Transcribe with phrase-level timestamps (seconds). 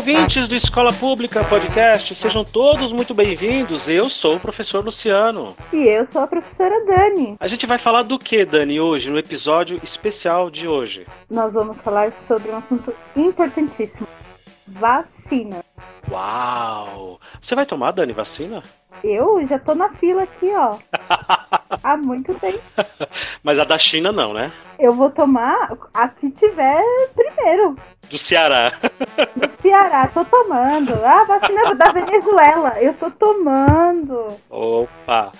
[0.00, 3.86] ouvintes do Escola Pública Podcast, sejam todos muito bem-vindos.
[3.86, 5.54] Eu sou o professor Luciano.
[5.70, 7.36] E eu sou a professora Dani.
[7.38, 11.06] A gente vai falar do que, Dani, hoje, no episódio especial de hoje?
[11.30, 14.08] Nós vamos falar sobre um assunto importantíssimo:
[14.66, 15.62] vacina.
[16.10, 17.20] Uau!
[17.38, 18.62] Você vai tomar, Dani, vacina?
[19.02, 20.76] Eu já tô na fila aqui, ó.
[21.82, 22.60] Há muito tempo.
[23.42, 24.52] Mas a da China não, né?
[24.78, 26.82] Eu vou tomar a que tiver
[27.14, 27.76] primeiro.
[28.10, 28.72] Do Ceará.
[29.36, 30.94] Do Ceará, tô tomando.
[31.04, 34.26] Ah, vacina da Venezuela, eu tô tomando.
[34.48, 35.30] Opa!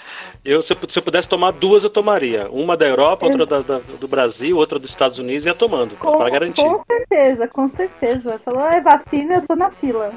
[0.45, 2.49] Eu, se, eu, se eu pudesse tomar duas, eu tomaria.
[2.51, 5.97] Uma da Europa, outra da, da, do Brasil, outra dos Estados Unidos e ia tomando,
[5.97, 6.63] para garantir.
[6.63, 8.39] Com certeza, com certeza.
[8.39, 10.13] Falou, é vacina, eu tô na fila.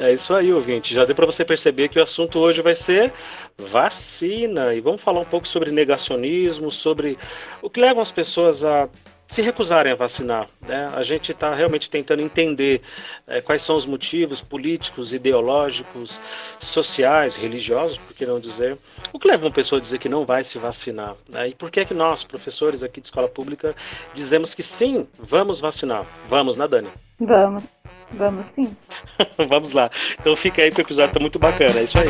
[0.00, 0.94] É isso aí, ouvinte.
[0.94, 3.12] Já deu para você perceber que o assunto hoje vai ser
[3.56, 4.74] vacina.
[4.74, 7.16] E vamos falar um pouco sobre negacionismo, sobre
[7.62, 8.88] o que leva as pessoas a
[9.28, 10.48] se recusarem a vacinar.
[10.62, 10.86] Né?
[10.94, 12.82] A gente está realmente tentando entender
[13.26, 16.20] é, quais são os motivos políticos, ideológicos,
[16.60, 18.78] sociais, religiosos, por que não dizer,
[19.12, 21.16] o que leva uma pessoa a dizer que não vai se vacinar.
[21.28, 21.48] Né?
[21.48, 23.74] E por que é que nós, professores aqui de escola pública,
[24.14, 26.04] dizemos que sim, vamos vacinar?
[26.28, 26.88] Vamos, né, Dani?
[27.18, 27.64] Vamos.
[28.12, 28.76] Vamos sim.
[29.48, 29.90] Vamos lá.
[30.20, 31.78] Então fica aí que o episódio tá muito bacana.
[31.78, 32.08] É isso aí.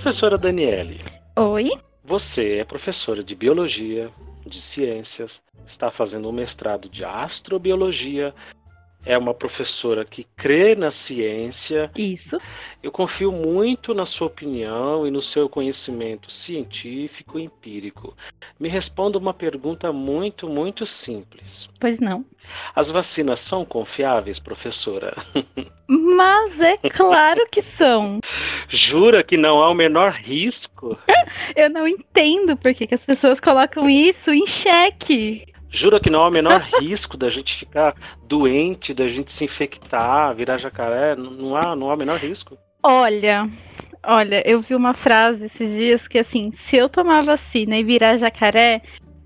[0.00, 0.98] Professora Daniele.
[1.36, 1.70] Oi.
[2.04, 4.10] Você é professora de biologia,
[4.46, 8.34] de ciências, está fazendo um mestrado de astrobiologia,
[9.04, 11.90] é uma professora que crê na ciência.
[11.96, 12.38] Isso.
[12.82, 18.16] Eu confio muito na sua opinião e no seu conhecimento científico e empírico.
[18.58, 21.68] Me responda uma pergunta muito, muito simples.
[21.78, 22.24] Pois não.
[22.74, 25.16] As vacinas são confiáveis, professora?
[25.88, 28.20] Mas é claro que são.
[28.68, 30.96] Jura que não há o menor risco?
[31.56, 35.49] Eu não entendo por que, que as pessoas colocam isso em xeque.
[35.70, 37.94] Jura que não há o menor risco da gente ficar
[38.26, 41.14] doente, da gente se infectar, virar jacaré?
[41.14, 42.58] Não há, não há o menor risco.
[42.82, 43.48] Olha,
[44.02, 48.16] olha, eu vi uma frase esses dias que assim, se eu tomar vacina e virar
[48.16, 48.82] jacaré,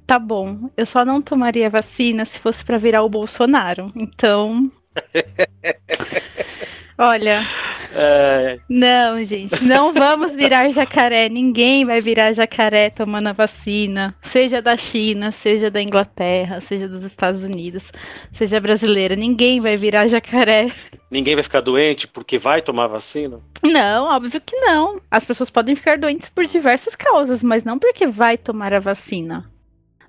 [0.07, 0.69] tá bom.
[0.77, 3.93] Eu só não tomaria vacina se fosse para virar o Bolsonaro.
[3.95, 4.71] Então,
[6.97, 7.47] Olha.
[7.93, 8.59] É...
[8.69, 11.29] Não, gente, não vamos virar jacaré.
[11.29, 14.15] Ninguém vai virar jacaré tomando a vacina.
[14.23, 17.93] Seja da China, seja da Inglaterra, seja dos Estados Unidos,
[18.33, 19.17] seja brasileira.
[19.17, 20.73] Ninguém vai virar jacaré.
[21.11, 23.41] Ninguém vai ficar doente porque vai tomar vacina?
[23.63, 25.01] Não, óbvio que não.
[25.11, 29.49] As pessoas podem ficar doentes por diversas causas, mas não porque vai tomar a vacina.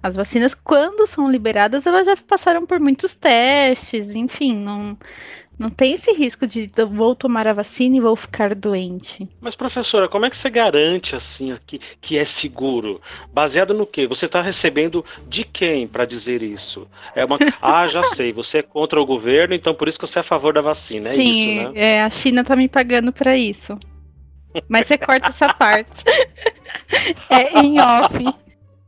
[0.06, 4.96] As vacinas, quando são liberadas, elas já passaram por muitos testes, enfim, não,
[5.58, 9.28] não tem esse risco de vou tomar a vacina e vou ficar doente.
[9.40, 13.02] Mas, professora, como é que você garante assim que, que é seguro?
[13.34, 14.06] Baseado no quê?
[14.08, 16.88] Você está recebendo de quem para dizer isso?
[17.16, 17.38] É uma.
[17.62, 20.24] Ah, já sei, você é contra o governo, então por isso que você é a
[20.24, 21.10] favor da vacina.
[21.10, 21.80] É Sim, isso, né?
[21.80, 23.78] é, a China está me pagando para isso.
[24.68, 26.04] Mas você corta essa parte.
[27.30, 28.14] é em off.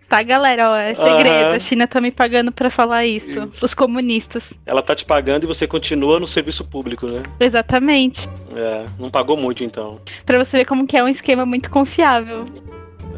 [0.08, 1.50] Tá, galera, ó, é segredo.
[1.50, 1.56] Uhum.
[1.56, 3.40] A China tá me pagando para falar isso.
[3.40, 3.52] isso.
[3.62, 4.54] Os comunistas.
[4.66, 7.22] Ela tá te pagando e você continua no serviço público, né?
[7.40, 8.28] Exatamente.
[8.56, 10.00] É, não pagou muito então.
[10.26, 12.46] Para você ver como que é um esquema muito confiável.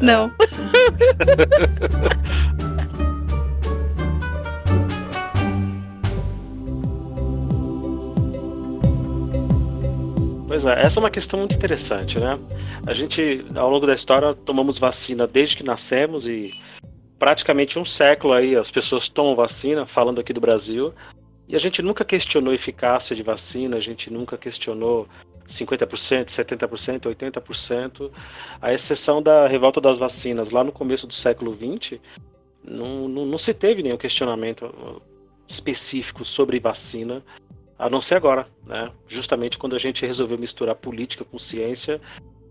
[0.00, 0.04] É.
[0.04, 0.30] Não.
[10.50, 12.36] Pois é, essa é uma questão muito interessante, né?
[12.84, 16.52] A gente, ao longo da história, tomamos vacina desde que nascemos e
[17.20, 20.92] praticamente um século aí as pessoas tomam vacina, falando aqui do Brasil,
[21.46, 25.06] e a gente nunca questionou eficácia de vacina, a gente nunca questionou
[25.46, 28.10] 50%, 70%, 80%,
[28.62, 32.00] a exceção da revolta das vacinas lá no começo do século XX,
[32.64, 35.02] não, não, não se teve nenhum questionamento
[35.46, 37.22] específico sobre vacina,
[37.78, 38.90] a não ser agora, né?
[39.08, 42.00] Justamente quando a gente resolveu misturar política com ciência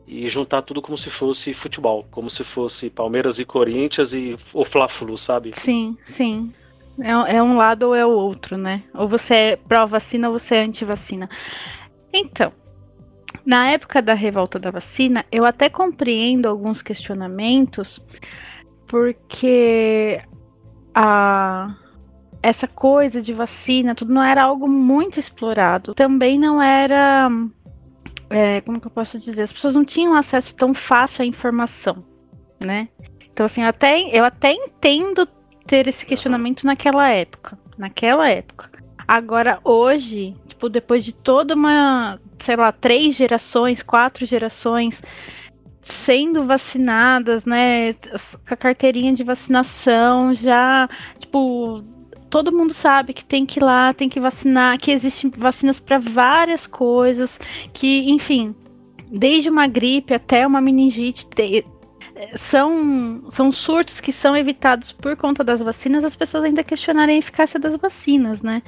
[0.10, 4.66] e juntar tudo como se fosse futebol, como se fosse Palmeiras e Corinthians e o
[4.66, 5.52] Fla-Flu, sabe?
[5.54, 6.52] Sim, sim.
[7.00, 8.82] É, é um lado ou é o outro, né?
[8.96, 11.30] Ou você é pró-vacina ou você é anti-vacina.
[12.12, 12.52] Então,
[13.46, 18.02] na época da revolta da vacina, eu até compreendo alguns questionamentos,
[18.88, 20.20] porque
[20.96, 21.76] a
[22.42, 25.94] essa coisa de vacina, tudo não era algo muito explorado.
[25.94, 27.30] Também não era
[28.30, 29.44] é, como que eu posso dizer?
[29.44, 31.98] As pessoas não tinham acesso tão fácil à informação,
[32.64, 32.88] né?
[33.32, 35.28] Então, assim, eu até, eu até entendo
[35.66, 37.58] ter esse questionamento naquela época.
[37.78, 38.70] Naquela época.
[39.08, 45.02] Agora, hoje, tipo, depois de toda uma, sei lá, três gerações, quatro gerações
[45.82, 47.94] sendo vacinadas, né?
[47.94, 50.88] Com a carteirinha de vacinação, já,
[51.18, 51.84] tipo,
[52.30, 55.98] todo mundo sabe que tem que ir lá, tem que vacinar, que existem vacinas para
[55.98, 57.40] várias coisas,
[57.74, 58.56] que, enfim,
[59.12, 61.28] desde uma gripe até uma meningite,
[62.36, 67.20] são, são surtos que são evitados por conta das vacinas, as pessoas ainda questionarem a
[67.20, 68.62] eficácia das vacinas, né?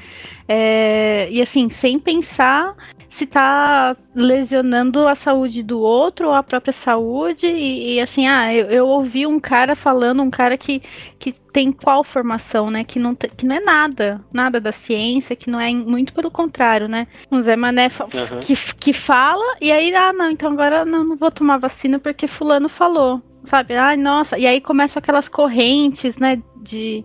[0.47, 2.75] É, e assim, sem pensar
[3.11, 7.45] se está lesionando a saúde do outro ou a própria saúde.
[7.45, 10.81] E, e assim, ah, eu, eu, ouvi um cara falando, um cara que,
[11.19, 12.85] que tem qual formação, né?
[12.85, 16.87] Que não, que não é nada, nada da ciência, que não é muito pelo contrário,
[16.87, 17.05] né?
[17.29, 18.39] Um Zé Mané uhum.
[18.39, 22.27] que, que fala, e aí, ah, não, então agora não, não vou tomar vacina porque
[22.27, 23.75] fulano falou sabe?
[23.75, 24.37] Ai, nossa.
[24.37, 26.41] E aí começam aquelas correntes, né?
[26.57, 27.03] De.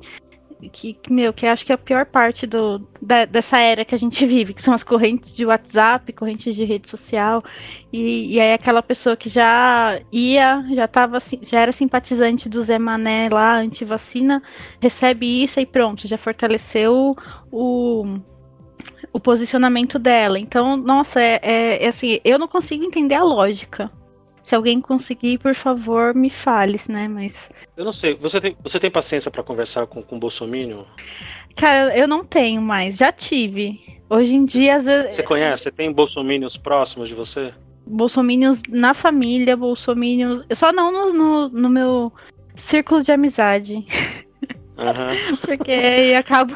[0.69, 3.99] Que, meu, que acho que é a pior parte do, da, dessa era que a
[3.99, 7.43] gente vive, que são as correntes de WhatsApp, correntes de rede social,
[7.93, 12.79] e, e aí aquela pessoa que já ia, já tava, já era simpatizante do Zé
[12.79, 14.43] Mané lá, anti-vacina,
[14.81, 17.17] recebe isso e pronto, já fortaleceu
[17.51, 18.19] o,
[19.13, 20.39] o posicionamento dela.
[20.39, 23.91] Então, nossa, é, é, é assim, eu não consigo entender a lógica
[24.47, 27.09] se alguém conseguir, por favor, me fale, né?
[27.09, 27.51] Mas.
[27.77, 28.15] Eu não sei.
[28.15, 30.87] Você tem, você tem paciência para conversar com, com o Bolsonaro?
[31.57, 32.97] Cara, eu não tenho mais.
[32.97, 33.81] Já tive.
[34.09, 35.17] Hoje em dia, às vezes.
[35.17, 35.65] Você conhece?
[35.65, 37.53] Você tem bolsominions próximos de você?
[37.85, 40.45] Bolsominions na família, bolsominions.
[40.53, 42.13] Só não no, no, no meu
[42.55, 43.85] círculo de amizade.
[44.77, 45.37] Uhum.
[45.43, 46.55] Porque aí acabo,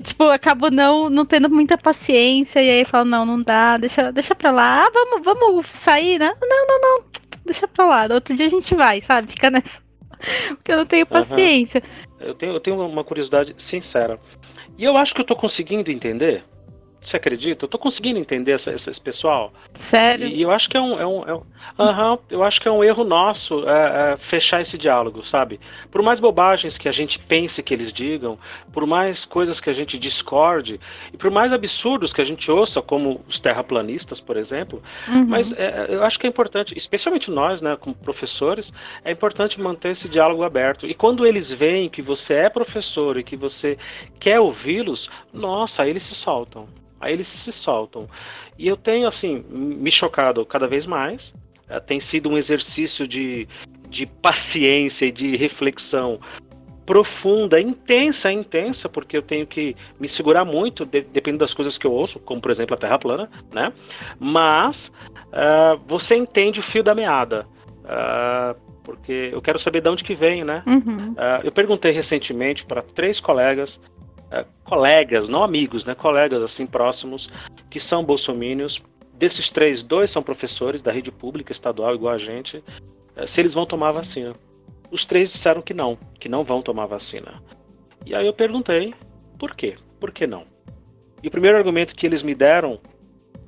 [0.00, 4.34] tipo, acabo não, não tendo muita paciência e aí falo, não, não dá, deixa, deixa
[4.34, 6.32] pra lá, ah, vamos, vamos sair, né?
[6.40, 7.04] Não, não, não,
[7.46, 9.28] deixa pra lá, outro dia a gente vai, sabe?
[9.32, 9.80] Fica nessa.
[10.56, 11.82] Porque eu não tenho paciência.
[12.20, 12.26] Uhum.
[12.26, 14.18] Eu, tenho, eu tenho uma curiosidade sincera.
[14.76, 16.44] E eu acho que eu tô conseguindo entender
[17.06, 17.64] você acredita?
[17.64, 19.52] Eu tô conseguindo entender essa, esse pessoal.
[19.74, 20.26] Sério?
[20.26, 20.98] E, eu acho que é um.
[20.98, 21.42] É um, é um
[21.78, 25.60] uhum, eu acho que é um erro nosso é, é, fechar esse diálogo, sabe?
[25.90, 28.36] Por mais bobagens que a gente pense que eles digam,
[28.72, 30.80] por mais coisas que a gente discorde,
[31.12, 35.26] e por mais absurdos que a gente ouça, como os terraplanistas, por exemplo, uhum.
[35.26, 38.72] mas é, eu acho que é importante, especialmente nós, né, como professores,
[39.04, 40.86] é importante manter esse diálogo aberto.
[40.86, 43.78] E quando eles veem que você é professor e que você
[44.18, 46.66] quer ouvi-los, nossa, eles se soltam.
[47.00, 48.08] Aí eles se soltam.
[48.58, 51.32] E eu tenho, assim, me chocado cada vez mais.
[51.68, 53.48] É, tem sido um exercício de,
[53.88, 56.18] de paciência e de reflexão
[56.86, 61.84] profunda, intensa, intensa, porque eu tenho que me segurar muito, de, dependendo das coisas que
[61.84, 63.72] eu ouço, como por exemplo a Terra plana, né?
[64.20, 64.92] Mas
[65.32, 67.44] uh, você entende o fio da meada.
[67.82, 70.62] Uh, porque eu quero saber de onde que vem, né?
[70.64, 71.10] Uhum.
[71.12, 73.80] Uh, eu perguntei recentemente para três colegas
[74.30, 75.94] é, colegas, não amigos, né?
[75.94, 77.30] Colegas assim próximos
[77.70, 78.82] que são bolsomínios.
[79.14, 82.62] Desses três, dois são professores da rede pública estadual igual a gente.
[83.14, 84.34] É, se eles vão tomar vacina.
[84.90, 87.42] Os três disseram que não, que não vão tomar vacina.
[88.04, 88.94] E aí eu perguntei
[89.38, 89.76] por quê?
[89.98, 90.44] Por que não?
[91.22, 92.78] E o primeiro argumento que eles me deram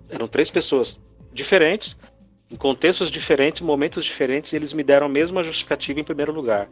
[0.08, 0.98] eram três pessoas
[1.32, 1.96] diferentes,
[2.50, 6.68] em contextos diferentes, momentos diferentes, e eles me deram a mesma justificativa em primeiro lugar.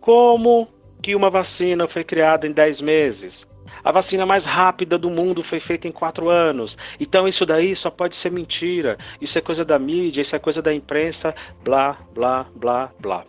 [0.00, 0.68] Como
[1.04, 3.46] que uma vacina foi criada em 10 meses.
[3.84, 6.78] A vacina mais rápida do mundo foi feita em 4 anos.
[6.98, 8.96] Então isso daí só pode ser mentira.
[9.20, 13.26] Isso é coisa da mídia, isso é coisa da imprensa, blá, blá, blá, blá.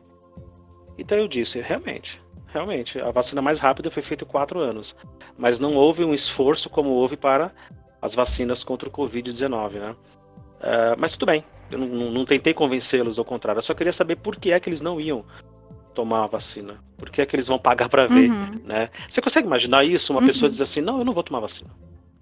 [0.97, 2.17] Então eu disse, realmente,
[2.47, 4.95] realmente, a vacina mais rápida foi feita em 4 anos.
[5.37, 7.51] Mas não houve um esforço como houve para
[8.01, 9.95] as vacinas contra o Covid-19, né?
[10.61, 14.15] Uh, mas tudo bem, eu não, não tentei convencê-los, ao contrário, eu só queria saber
[14.15, 15.25] por que é que eles não iam
[15.95, 16.75] tomar a vacina?
[16.97, 18.29] Por que é que eles vão pagar para ver?
[18.29, 18.61] Uhum.
[18.65, 18.89] Né?
[19.09, 20.13] Você consegue imaginar isso?
[20.13, 20.27] Uma uhum.
[20.27, 21.69] pessoa diz assim, não, eu não vou tomar vacina.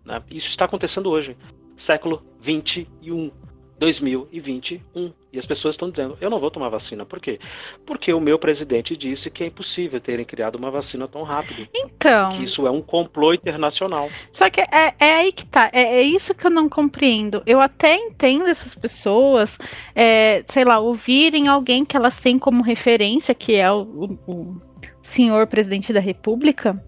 [0.06, 0.22] Né?
[0.30, 1.36] Isso está acontecendo hoje,
[1.75, 3.32] século 21.
[3.80, 5.13] 2021.
[5.33, 7.03] E as pessoas estão dizendo: eu não vou tomar vacina.
[7.03, 7.39] Por quê?
[7.87, 11.67] Porque o meu presidente disse que é impossível terem criado uma vacina tão rápido.
[11.73, 12.33] Então.
[12.33, 14.11] Que isso é um complô internacional.
[14.31, 15.71] Só que é, é aí que tá.
[15.73, 17.41] É, é, isso que eu não compreendo.
[17.47, 19.57] Eu até entendo essas pessoas,
[19.95, 24.61] é, sei lá, ouvirem alguém que elas têm como referência, que é o, o, o
[25.01, 26.79] senhor presidente da República,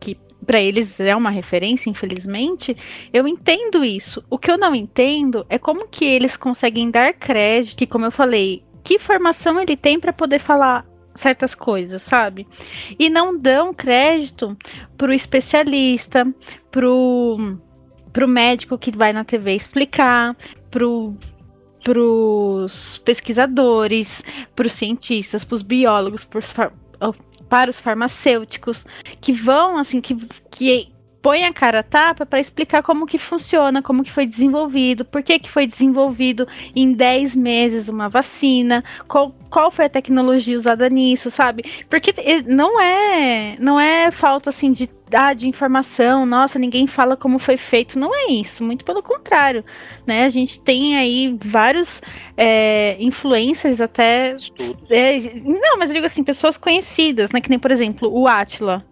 [0.00, 2.76] que para eles é uma referência, infelizmente,
[3.12, 4.22] eu entendo isso.
[4.28, 8.10] O que eu não entendo é como que eles conseguem dar crédito, que como eu
[8.10, 12.46] falei, que formação ele tem para poder falar certas coisas, sabe?
[12.98, 14.56] E não dão crédito
[14.96, 16.26] pro especialista,
[16.70, 17.58] pro
[18.12, 20.36] pro médico que vai na TV explicar,
[20.70, 21.14] pro
[21.82, 24.22] pros pesquisadores,
[24.54, 26.52] pros cientistas, pros biólogos, pros
[27.50, 28.86] para os farmacêuticos,
[29.20, 30.14] que vão, assim, que,
[30.50, 30.92] que
[31.22, 35.22] põe a cara a tapa para explicar como que funciona, como que foi desenvolvido, por
[35.22, 40.88] que, que foi desenvolvido em 10 meses uma vacina, qual, qual foi a tecnologia usada
[40.88, 41.64] nisso, sabe?
[41.88, 42.12] Porque
[42.46, 47.56] não é não é falta assim de ah, de informação, nossa, ninguém fala como foi
[47.56, 49.64] feito, não é isso, muito pelo contrário,
[50.06, 50.24] né?
[50.24, 52.00] A gente tem aí vários
[52.36, 54.36] é, influencers até,
[54.88, 57.40] é, não, mas eu digo assim, pessoas conhecidas, né?
[57.40, 58.84] Que nem por exemplo o Atila,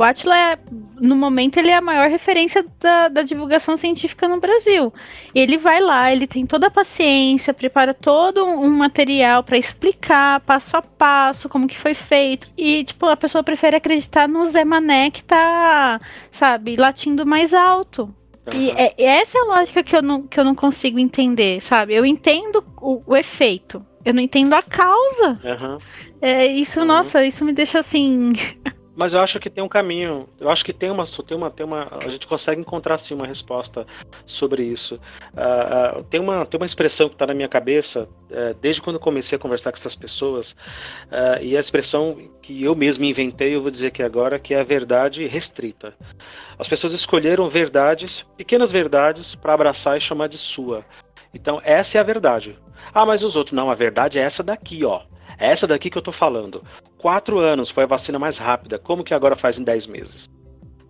[0.00, 0.58] o Atila, é,
[0.98, 4.90] no momento, ele é a maior referência da, da, divulgação científica no Brasil.
[5.34, 10.74] Ele vai lá, ele tem toda a paciência, prepara todo um material para explicar passo
[10.74, 12.48] a passo como que foi feito.
[12.56, 18.14] E, tipo, a pessoa prefere acreditar no Zé Mané que tá, sabe, latindo mais alto.
[18.54, 21.92] E é, essa é a lógica que eu, não, que eu não consigo entender, sabe?
[21.92, 25.38] Eu entendo o, o efeito, eu não entendo a causa.
[25.44, 25.78] Uhum.
[26.22, 26.86] É, isso, uhum.
[26.86, 28.30] nossa, isso me deixa assim.
[28.96, 30.28] Mas eu acho que tem um caminho.
[30.38, 31.88] Eu acho que tem uma, tem uma, tem uma.
[32.04, 33.86] A gente consegue encontrar sim uma resposta
[34.26, 34.96] sobre isso.
[35.32, 38.98] Uh, uh, tem, uma, tem uma expressão que está na minha cabeça uh, desde quando
[38.98, 40.56] comecei a conversar com essas pessoas
[41.40, 44.64] e a expressão que eu mesmo inventei, eu vou dizer aqui agora, que é a
[44.64, 45.94] verdade restrita.
[46.58, 50.84] As pessoas escolheram verdades, pequenas verdades, para abraçar e chamar de sua.
[51.32, 52.58] Então essa é a verdade.
[52.92, 53.70] Ah, mas os outros não.
[53.70, 55.02] A verdade é essa daqui, ó.
[55.38, 56.62] É essa daqui que eu tô falando.
[57.00, 58.78] Quatro anos foi a vacina mais rápida.
[58.78, 60.28] Como que agora faz em dez meses?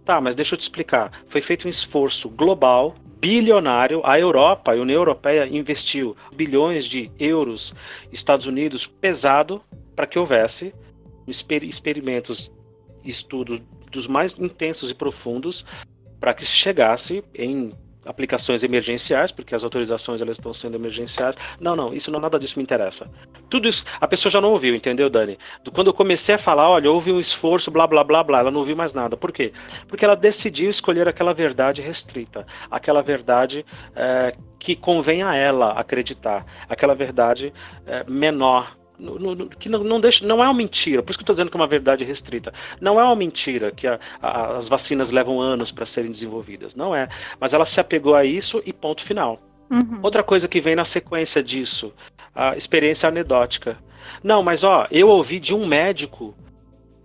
[0.05, 1.13] Tá, mas deixa eu te explicar.
[1.29, 4.01] Foi feito um esforço global, bilionário.
[4.05, 7.73] A Europa, a União Europeia, investiu bilhões de euros,
[8.11, 9.63] Estados Unidos, pesado,
[9.95, 10.75] para que houvesse
[11.29, 12.51] experimentos,
[13.05, 13.63] estudos
[13.93, 15.65] dos mais intensos e profundos,
[16.19, 17.73] para que se chegasse em
[18.11, 21.37] aplicações emergenciais, porque as autorizações elas estão sendo emergenciais.
[21.61, 23.09] Não, não, isso não nada disso me interessa.
[23.49, 25.39] Tudo isso a pessoa já não ouviu, entendeu, Dani?
[25.65, 28.51] Do, quando eu comecei a falar, olha, houve um esforço, blá blá blá blá, ela
[28.51, 29.17] não ouviu mais nada.
[29.17, 29.53] Por quê?
[29.89, 33.65] Porque ela decidiu escolher aquela verdade restrita, aquela verdade
[33.95, 37.53] é, que convém a ela acreditar, aquela verdade
[37.87, 41.23] é, menor no, no, que não, não, deixa, não é uma mentira, por isso que
[41.23, 42.53] eu estou dizendo que é uma verdade restrita.
[42.81, 46.95] Não é uma mentira que a, a, as vacinas levam anos para serem desenvolvidas, não
[46.95, 47.09] é.
[47.41, 49.39] Mas ela se apegou a isso e ponto final.
[49.71, 50.01] Uhum.
[50.03, 51.93] Outra coisa que vem na sequência disso,
[52.35, 53.79] a experiência anedótica.
[54.23, 56.35] Não, mas ó, eu ouvi de um médico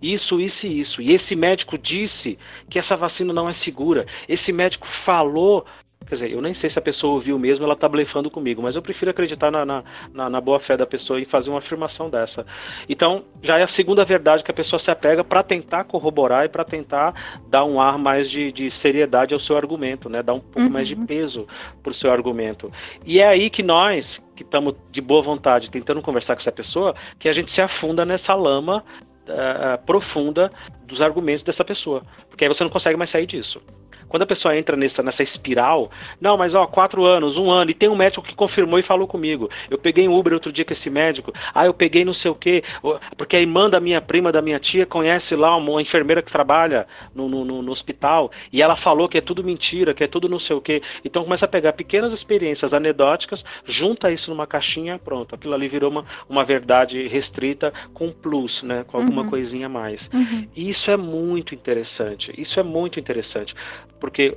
[0.00, 1.02] isso, isso e isso.
[1.02, 2.38] E esse médico disse
[2.68, 4.06] que essa vacina não é segura.
[4.28, 5.64] Esse médico falou
[6.06, 8.76] Quer dizer, eu nem sei se a pessoa ouviu mesmo, ela tá blefando comigo, mas
[8.76, 12.08] eu prefiro acreditar na, na, na, na boa fé da pessoa e fazer uma afirmação
[12.08, 12.46] dessa.
[12.88, 16.48] Então, já é a segunda verdade que a pessoa se apega para tentar corroborar e
[16.48, 20.22] para tentar dar um ar mais de, de, seriedade ao seu argumento, né?
[20.22, 20.70] Dar um pouco uhum.
[20.70, 21.06] mais de uhum.
[21.06, 21.46] peso
[21.82, 22.70] pro seu argumento.
[23.04, 26.94] E é aí que nós, que estamos de boa vontade tentando conversar com essa pessoa,
[27.18, 28.84] que a gente se afunda nessa lama
[29.28, 30.50] uh, profunda
[30.84, 32.02] dos argumentos dessa pessoa.
[32.28, 33.60] Porque aí você não consegue mais sair disso.
[34.08, 37.74] Quando a pessoa entra nessa, nessa espiral, não, mas ó, quatro anos, um ano, e
[37.74, 39.50] tem um médico que confirmou e falou comigo.
[39.70, 42.34] Eu peguei um Uber outro dia com esse médico, ah, eu peguei não sei o
[42.34, 42.62] quê,
[43.16, 46.86] porque a irmã da minha prima, da minha tia, conhece lá uma enfermeira que trabalha
[47.14, 50.28] no, no, no, no hospital, e ela falou que é tudo mentira, que é tudo
[50.28, 50.82] não sei o quê.
[51.04, 55.34] Então começa a pegar pequenas experiências anedóticas, junta isso numa caixinha, pronto.
[55.34, 58.84] Aquilo ali virou uma, uma verdade restrita com plus, né?
[58.86, 59.30] Com alguma uhum.
[59.30, 60.08] coisinha a mais.
[60.12, 60.46] Uhum.
[60.54, 62.32] E isso é muito interessante.
[62.36, 63.54] Isso é muito interessante
[64.00, 64.36] porque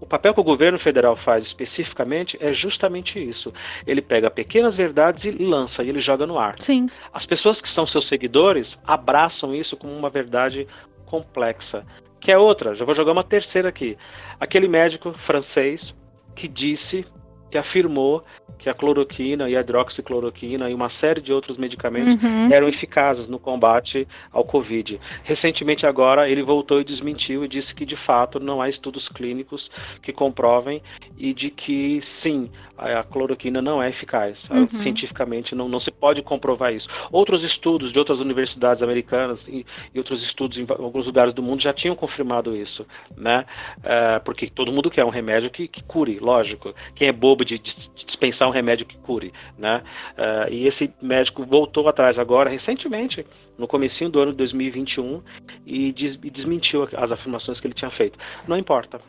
[0.00, 3.52] o papel que o governo federal faz especificamente é justamente isso.
[3.86, 6.54] Ele pega pequenas verdades e lança, e ele joga no ar.
[6.58, 6.88] Sim.
[7.12, 10.66] As pessoas que são seus seguidores abraçam isso como uma verdade
[11.04, 11.84] complexa.
[12.18, 13.96] Que é outra, já vou jogar uma terceira aqui.
[14.38, 15.94] Aquele médico francês
[16.34, 17.04] que disse,
[17.50, 18.24] que afirmou
[18.58, 22.52] que a cloroquina e a hidroxicloroquina e uma série de outros medicamentos uhum.
[22.52, 25.00] eram eficazes no combate ao Covid.
[25.24, 29.70] Recentemente agora ele voltou e desmentiu e disse que de fato não há estudos clínicos
[30.02, 30.82] que comprovem
[31.16, 34.48] e de que sim, a cloroquina não é eficaz.
[34.50, 34.68] Uhum.
[34.68, 36.88] Cientificamente não, não se pode comprovar isso.
[37.10, 41.62] Outros estudos de outras universidades americanas e, e outros estudos em alguns lugares do mundo
[41.62, 43.46] já tinham confirmado isso, né?
[43.82, 46.74] É, porque todo mundo quer um remédio que, que cure, lógico.
[46.94, 49.82] Quem é bobo de, de dispensar um remédio que cure, né?
[50.12, 53.26] Uh, e esse médico voltou atrás agora, recentemente,
[53.58, 55.22] no comecinho do ano de 2021,
[55.66, 58.18] e, des, e desmentiu as afirmações que ele tinha feito.
[58.46, 59.00] Não importa.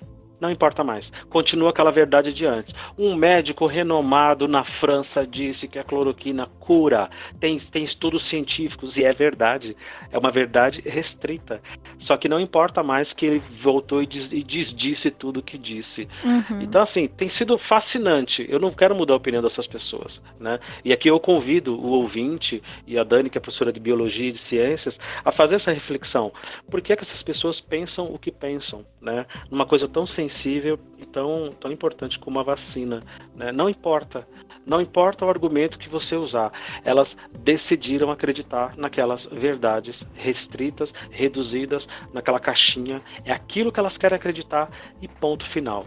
[0.41, 1.11] Não importa mais.
[1.29, 2.73] Continua aquela verdade de antes.
[2.97, 7.11] Um médico renomado na França disse que a cloroquina cura.
[7.39, 9.77] Tem, tem estudos científicos e é verdade.
[10.11, 11.61] É uma verdade restrita.
[11.99, 16.07] Só que não importa mais que ele voltou e, diz, e desdisse tudo que disse.
[16.23, 16.63] Uhum.
[16.63, 18.43] Então, assim, tem sido fascinante.
[18.49, 20.19] Eu não quero mudar a opinião dessas pessoas.
[20.39, 20.59] Né?
[20.83, 24.31] E aqui eu convido o ouvinte e a Dani, que é professora de biologia e
[24.31, 26.33] de ciências, a fazer essa reflexão.
[26.67, 28.83] Por que, é que essas pessoas pensam o que pensam?
[28.99, 29.27] Né?
[29.51, 33.01] Numa coisa tão sensível sensível e tão, tão importante como a vacina.
[33.35, 33.51] Né?
[33.51, 34.27] Não importa.
[34.65, 36.51] Não importa o argumento que você usar,
[36.83, 43.01] elas decidiram acreditar naquelas verdades restritas, reduzidas, naquela caixinha.
[43.25, 44.69] É aquilo que elas querem acreditar
[45.01, 45.85] e ponto final.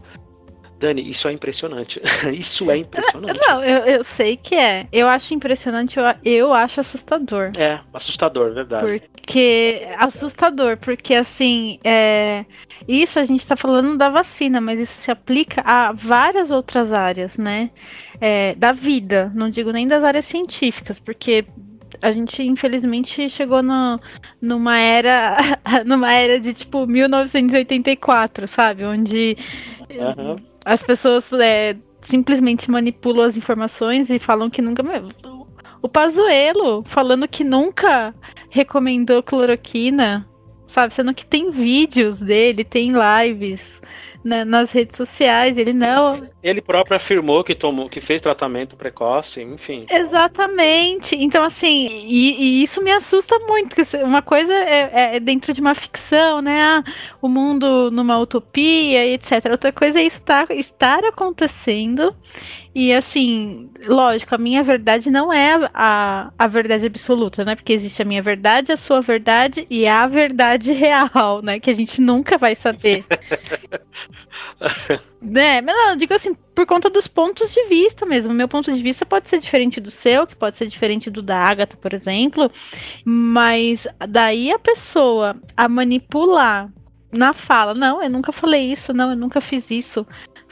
[0.78, 2.00] Dani, isso é impressionante.
[2.34, 3.40] isso é impressionante.
[3.46, 4.88] Não, eu, eu sei que é.
[4.92, 7.52] Eu acho impressionante, eu, eu acho assustador.
[7.56, 8.84] É, assustador, verdade.
[8.84, 9.13] Porque.
[9.98, 11.78] Assustador, porque assim.
[11.84, 12.44] É,
[12.86, 17.38] isso a gente tá falando da vacina, mas isso se aplica a várias outras áreas,
[17.38, 17.70] né?
[18.20, 19.32] É, da vida.
[19.34, 21.44] Não digo nem das áreas científicas, porque
[22.02, 24.00] a gente infelizmente chegou no,
[24.40, 25.36] numa era
[25.86, 28.84] numa era de tipo 1984, sabe?
[28.84, 29.36] Onde
[29.90, 30.36] uhum.
[30.64, 34.82] as pessoas é, simplesmente manipulam as informações e falam que nunca.
[35.84, 38.14] O Pazuelo falando que nunca
[38.48, 40.26] recomendou cloroquina,
[40.66, 40.94] sabe?
[40.94, 43.82] Sendo que tem vídeos dele, tem lives
[44.24, 45.58] né, nas redes sociais.
[45.58, 46.26] Ele não.
[46.42, 49.84] Ele próprio afirmou que tomou, que fez tratamento precoce, enfim.
[49.90, 51.16] Exatamente.
[51.16, 53.76] Então, assim, e, e isso me assusta muito.
[54.06, 56.62] Uma coisa é, é, dentro de uma ficção, né?
[56.62, 56.84] Ah,
[57.20, 59.50] o mundo numa utopia, etc.
[59.50, 62.16] Outra coisa é isso estar acontecendo.
[62.74, 67.54] E assim, lógico, a minha verdade não é a, a verdade absoluta, né?
[67.54, 71.60] Porque existe a minha verdade, a sua verdade e a verdade real, né?
[71.60, 73.04] Que a gente nunca vai saber.
[75.22, 75.60] né?
[75.60, 78.34] Mas não, digo assim, por conta dos pontos de vista mesmo.
[78.34, 81.38] Meu ponto de vista pode ser diferente do seu, que pode ser diferente do da
[81.38, 82.50] Agatha, por exemplo.
[83.04, 86.68] Mas daí a pessoa a manipular
[87.12, 90.04] na fala, não, eu nunca falei isso, não, eu nunca fiz isso.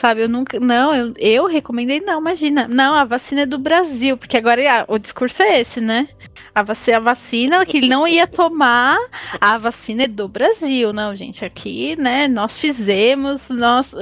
[0.02, 0.58] Sabe, eu nunca.
[0.58, 2.66] Não, eu, eu recomendei, não, imagina.
[2.66, 6.08] Não, a vacina é do Brasil, porque agora ah, o discurso é esse, né?
[6.52, 8.98] A, vac a vacina que ele não ia tomar,
[9.40, 10.92] a vacina é do Brasil.
[10.92, 13.94] Não, gente, aqui, né, nós fizemos, nós.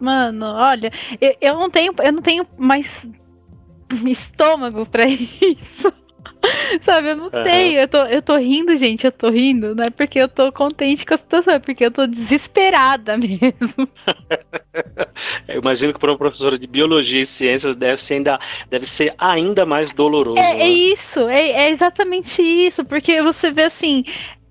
[0.00, 0.90] Mano, olha,
[1.20, 3.08] eu, eu não tenho, eu não tenho mais
[4.04, 5.92] estômago para isso.
[6.82, 7.42] Sabe, eu não uhum.
[7.42, 7.80] tenho.
[7.80, 9.04] Eu tô, eu tô rindo, gente.
[9.04, 11.90] Eu tô rindo, não é porque eu tô contente com a situação, é porque eu
[11.90, 13.88] tô desesperada mesmo.
[15.48, 19.14] eu imagino que para uma professora de biologia e ciências deve ser ainda, deve ser
[19.18, 20.38] ainda mais doloroso.
[20.38, 20.62] É, né?
[20.62, 24.04] é isso, é, é exatamente isso, porque você vê assim,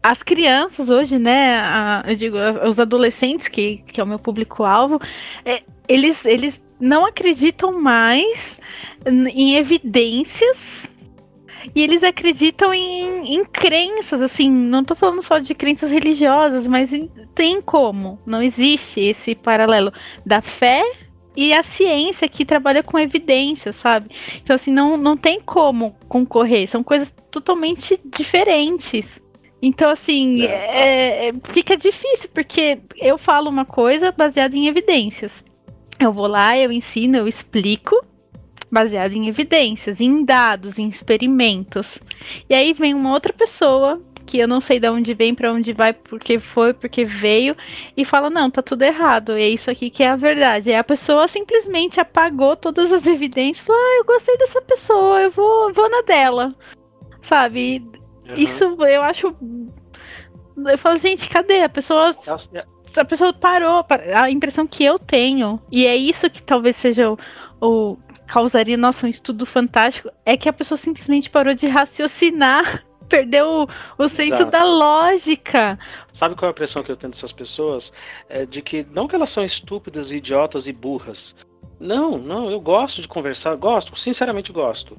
[0.04, 1.60] as crianças hoje, né?
[1.60, 5.00] A, eu digo, os adolescentes, que, que é o meu público-alvo,
[5.44, 8.60] é, eles, eles não acreditam mais
[9.06, 10.88] em evidências
[11.76, 16.92] e eles acreditam em, em crenças, assim, não tô falando só de crenças religiosas, mas
[17.34, 18.20] tem como.
[18.26, 19.92] Não existe esse paralelo
[20.26, 20.84] da fé
[21.36, 24.10] e a ciência que trabalha com evidência, sabe?
[24.42, 29.22] Então, assim, não, não tem como concorrer, são coisas totalmente diferentes.
[29.62, 30.48] Então, assim, é.
[30.48, 35.44] é, é, fica difícil, porque eu falo uma coisa baseada em evidências.
[36.00, 37.96] Eu vou lá, eu ensino, eu explico,
[38.72, 42.00] baseado em evidências, em dados, em experimentos.
[42.50, 45.74] E aí vem uma outra pessoa que eu não sei de onde vem, para onde
[45.74, 47.56] vai, porque foi, porque veio,
[47.98, 50.70] e fala: não, tá tudo errado, é isso aqui que é a verdade.
[50.70, 55.32] E a pessoa simplesmente apagou todas as evidências, falou: ah, eu gostei dessa pessoa, eu
[55.32, 56.56] vou, vou na dela.
[57.22, 57.84] Sabe?
[58.28, 58.34] Uhum.
[58.36, 59.34] Isso eu acho.
[60.58, 61.64] Eu falo, gente, cadê?
[61.64, 62.16] A pessoa.
[62.96, 63.84] A pessoa parou.
[64.16, 67.18] A impressão que eu tenho, e é isso que talvez seja o,
[67.62, 67.98] o
[68.30, 74.04] causaria, nossa, um estudo fantástico, é que a pessoa simplesmente parou de raciocinar, perdeu o,
[74.04, 75.80] o senso da lógica.
[76.14, 77.92] Sabe qual é a impressão que eu tenho dessas pessoas?
[78.30, 81.36] É de que não que elas são estúpidas, idiotas e burras.
[81.80, 84.96] Não, não, eu gosto de conversar, gosto, sinceramente gosto.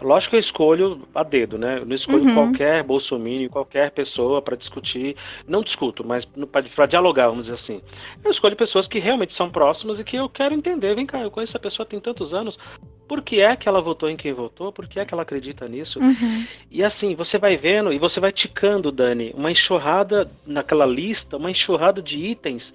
[0.00, 1.78] Lógico que eu escolho a dedo, né?
[1.78, 2.34] Eu não escolho uhum.
[2.34, 5.16] qualquer bolsominion, qualquer pessoa para discutir.
[5.46, 7.80] Não discuto, mas para dialogar, vamos dizer assim.
[8.24, 10.94] Eu escolho pessoas que realmente são próximas e que eu quero entender.
[10.94, 12.58] Vem cá, eu conheço essa pessoa tem tantos anos.
[13.06, 14.72] Por que é que ela votou em quem votou?
[14.72, 16.00] Por que é que ela acredita nisso?
[16.00, 16.46] Uhum.
[16.70, 21.50] E assim, você vai vendo e você vai ticando, Dani, uma enxurrada naquela lista, uma
[21.50, 22.72] enxurrada de itens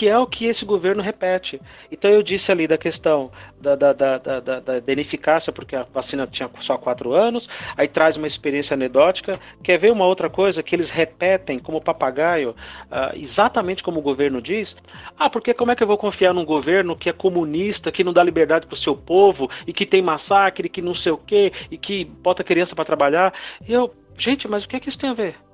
[0.00, 1.60] que é o que esse governo repete.
[1.92, 6.26] Então eu disse ali da questão da, da, da, da, da, ineficácia, porque a vacina
[6.26, 9.38] tinha só quatro anos, aí traz uma experiência anedótica.
[9.62, 12.56] Quer ver uma outra coisa que eles repetem como papagaio,
[12.90, 14.74] uh, exatamente como o governo diz?
[15.18, 18.14] Ah, porque como é que eu vou confiar num governo que é comunista, que não
[18.14, 21.52] dá liberdade para o seu povo, e que tem massacre, que não sei o quê,
[21.70, 23.34] e que bota criança para trabalhar?
[23.68, 25.49] Eu, gente, mas o que, é que isso tem a ver?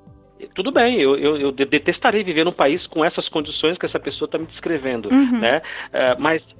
[0.55, 4.27] Tudo bem, eu, eu, eu, detestarei viver num país com essas condições que essa pessoa
[4.27, 5.40] está me descrevendo, uhum.
[5.40, 5.62] né?
[5.88, 6.55] Uh, mas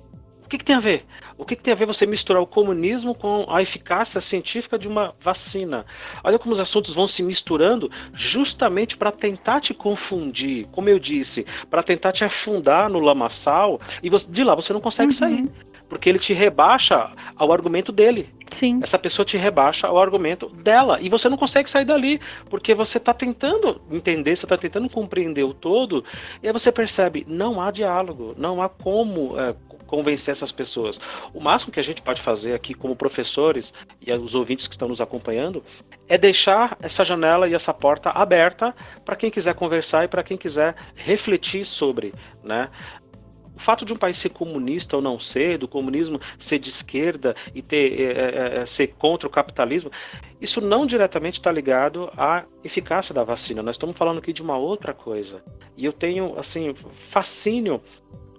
[0.45, 1.05] o que, que, tem a ver?
[1.37, 4.87] O que, que, tem a ver você misturar o comunismo com a eficácia científica de
[4.87, 5.85] uma vacina?
[6.23, 11.45] Olha como os assuntos vão se misturando justamente para tentar te confundir, como eu disse,
[11.69, 15.19] para tentar te afundar no lamaçal e você, de lá você não consegue uhum.
[15.19, 15.51] sair
[15.89, 18.35] porque ele te rebaixa ao argumento dele.
[18.51, 18.81] Sim.
[18.83, 20.99] Essa pessoa te rebaixa ao argumento dela.
[21.01, 25.45] E você não consegue sair dali, porque você está tentando entender, você está tentando compreender
[25.45, 26.05] o todo,
[26.43, 29.55] e aí você percebe, não há diálogo, não há como é,
[29.87, 30.99] convencer essas pessoas.
[31.33, 34.89] O máximo que a gente pode fazer aqui como professores e os ouvintes que estão
[34.89, 35.63] nos acompanhando
[36.09, 40.37] é deixar essa janela e essa porta aberta para quem quiser conversar e para quem
[40.37, 42.69] quiser refletir sobre, né?
[43.57, 47.35] O fato de um país ser comunista ou não ser, do comunismo ser de esquerda
[47.55, 49.91] e ter, é, é, é ser contra o capitalismo,
[50.41, 53.63] isso não diretamente está ligado à eficácia da vacina.
[53.63, 55.43] Nós estamos falando aqui de uma outra coisa.
[55.77, 56.75] E eu tenho, assim,
[57.11, 57.81] fascínio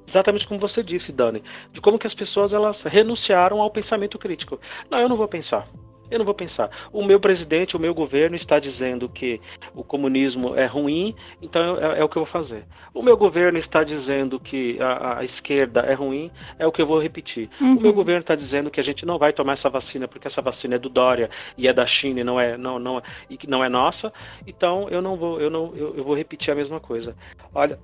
[0.08, 4.60] exatamente como você disse, Dani, de como que as pessoas elas renunciaram ao pensamento crítico.
[4.90, 5.68] Não, eu não vou pensar.
[6.10, 6.70] Eu não vou pensar.
[6.92, 9.40] O meu presidente, o meu governo está dizendo que
[9.76, 12.66] o comunismo é ruim, então é, é o que eu vou fazer.
[12.94, 16.88] O meu governo está dizendo que a, a esquerda é ruim, é o que eu
[16.88, 17.50] vou repetir.
[17.60, 17.78] Uhum.
[17.78, 17.98] O meu uhum.
[17.98, 20.80] governo está dizendo que a gente não vai tomar essa vacina porque essa vacina é
[20.80, 24.12] do Dória e é da China e não é, não, não, e não é nossa,
[24.46, 27.16] então eu não vou, eu não, eu, eu vou repetir a mesma coisa.
[27.54, 27.80] Olha,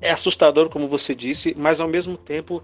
[0.00, 2.62] é assustador, como você disse, mas ao mesmo tempo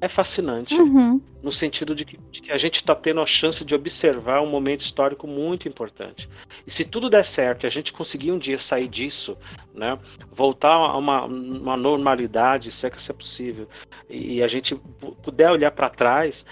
[0.00, 0.74] é fascinante.
[0.74, 1.20] Uhum.
[1.42, 4.50] No sentido de que, de que a gente está tendo a chance de observar um
[4.50, 6.28] momento histórico muito importante.
[6.66, 9.36] E se tudo der certo e a gente conseguir um dia sair disso,
[9.72, 9.98] né,
[10.32, 13.68] voltar a uma, uma normalidade, se é que isso é possível,
[14.08, 14.74] e a gente
[15.22, 16.44] puder olhar para trás,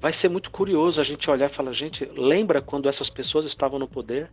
[0.00, 3.78] vai ser muito curioso a gente olhar e falar: gente, lembra quando essas pessoas estavam
[3.78, 4.30] no poder?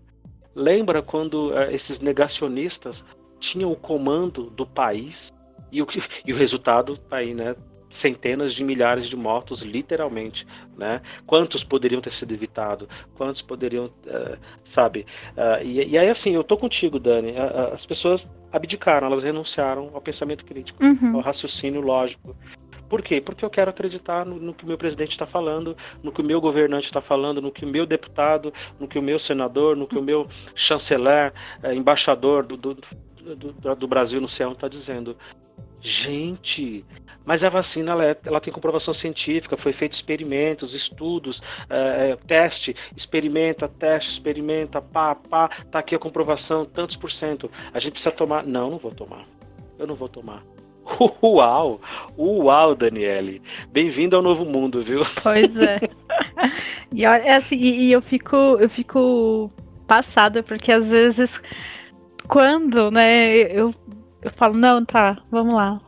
[0.53, 3.05] Lembra quando uh, esses negacionistas
[3.39, 5.32] tinham o comando do país?
[5.71, 5.88] E o,
[6.25, 7.55] e o resultado tá aí, né?
[7.89, 10.45] Centenas de milhares de mortos, literalmente,
[10.78, 11.02] né?
[11.25, 12.88] Quantos poderiam ter sido evitados?
[13.15, 15.06] Quantos poderiam, uh, sabe?
[15.32, 17.32] Uh, e, e, aí, assim, eu tô contigo, Dani.
[17.32, 21.15] Uh, as pessoas abdicaram, elas renunciaram ao pensamento crítico, uhum.
[21.15, 22.36] ao raciocínio lógico.
[22.89, 23.21] Por quê?
[23.21, 26.25] Porque eu quero acreditar no, no que o meu presidente está falando, no que o
[26.25, 29.88] meu governante está falando, no que o meu deputado, no que o meu senador, no
[29.88, 32.78] que o meu chanceler, eh, embaixador do, do,
[33.36, 35.15] do, do Brasil no céu está dizendo.
[35.82, 36.86] Gente,
[37.26, 42.15] mas a vacina ela, é, ela tem comprovação científica, foi feito experimentos, estudos, é, é,
[42.15, 47.50] teste, experimenta, teste, experimenta, pá, pá, tá aqui a comprovação, tantos por cento.
[47.74, 48.44] A gente precisa tomar.
[48.46, 49.24] Não, não vou tomar.
[49.78, 50.44] Eu não vou tomar.
[51.24, 51.80] Uau!
[52.18, 53.42] Uau, Daniele!
[53.72, 55.02] Bem-vindo ao novo mundo, viu?
[55.22, 55.80] Pois é.
[56.92, 59.52] e, olha, assim, e eu fico, eu fico
[59.88, 61.39] passada, porque às vezes,
[62.28, 63.74] quando, né, eu,
[64.21, 65.79] eu falo, não, tá, vamos lá,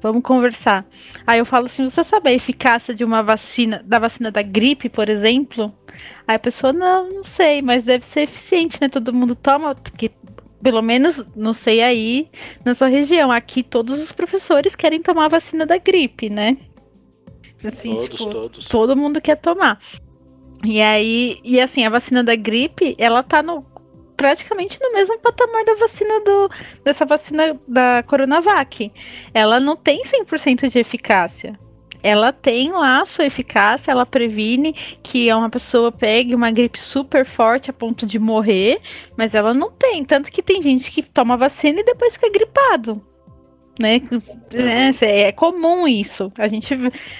[0.00, 0.86] Vamos conversar.
[1.26, 4.88] Aí eu falo assim: você sabe a eficácia de uma vacina, da vacina da gripe,
[4.88, 5.74] por exemplo?
[6.26, 8.88] Aí a pessoa, não, não sei, mas deve ser eficiente, né?
[8.88, 10.10] Todo mundo toma, porque
[10.62, 12.28] pelo menos, não sei aí,
[12.64, 13.30] na sua região.
[13.30, 16.56] Aqui todos os professores querem tomar a vacina da gripe, né?
[17.64, 18.64] Assim, todos, tipo, todos.
[18.66, 19.78] todo mundo quer tomar.
[20.64, 23.64] E aí, e assim, a vacina da gripe, ela tá no
[24.18, 26.50] praticamente no mesmo patamar da vacina do
[26.84, 28.92] dessa vacina da Coronavac.
[29.32, 31.58] Ela não tem 100% de eficácia.
[32.02, 37.70] Ela tem lá sua eficácia, ela previne que uma pessoa pegue uma gripe super forte
[37.70, 38.80] a ponto de morrer,
[39.16, 40.04] mas ela não tem.
[40.04, 43.02] Tanto que tem gente que toma vacina e depois fica gripado
[43.78, 44.00] né?
[44.52, 46.32] É, é, comum isso.
[46.38, 46.74] A gente.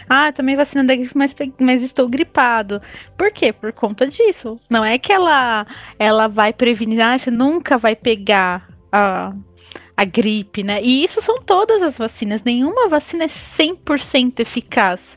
[0.09, 2.81] Ah, tomei vacina da gripe, mas, mas estou gripado.
[3.17, 3.53] Por quê?
[3.53, 4.59] Por conta disso.
[4.69, 5.67] Não é que ela,
[5.99, 9.33] ela vai prevenir, ah, você nunca vai pegar a,
[9.97, 10.81] a gripe, né?
[10.83, 12.43] E isso são todas as vacinas.
[12.43, 15.17] Nenhuma vacina é 100% eficaz.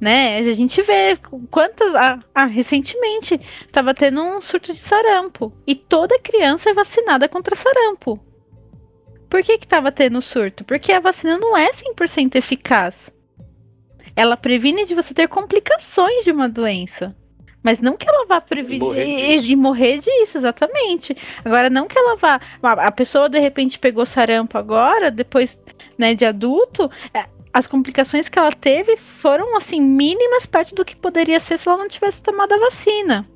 [0.00, 0.38] Né?
[0.38, 1.16] A gente vê
[1.48, 1.94] quantas.
[1.94, 5.52] Ah, ah, recentemente estava tendo um surto de sarampo.
[5.64, 8.18] E toda criança é vacinada contra sarampo.
[9.32, 10.62] Por que que tava tendo surto?
[10.62, 13.10] Porque a vacina não é 100% eficaz.
[14.14, 17.16] Ela previne de você ter complicações de uma doença.
[17.62, 21.16] Mas não que ela vá prevenir e, e, morrer disso, exatamente.
[21.42, 22.38] Agora, não que ela vá.
[22.62, 25.58] A pessoa de repente pegou sarampo agora, depois
[25.96, 26.90] né, de adulto.
[27.14, 31.66] É, as complicações que ela teve foram assim mínimas perto do que poderia ser se
[31.66, 33.26] ela não tivesse tomado a vacina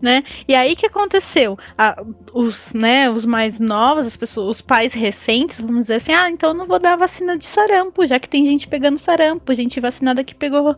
[0.00, 0.22] né?
[0.46, 1.58] E aí que aconteceu?
[2.32, 6.52] Os, né, os mais novos, as pessoas, os pais recentes, vamos dizer assim, ah, então
[6.52, 10.34] não vou dar vacina de sarampo, já que tem gente pegando sarampo, gente vacinada que
[10.34, 10.76] pegou.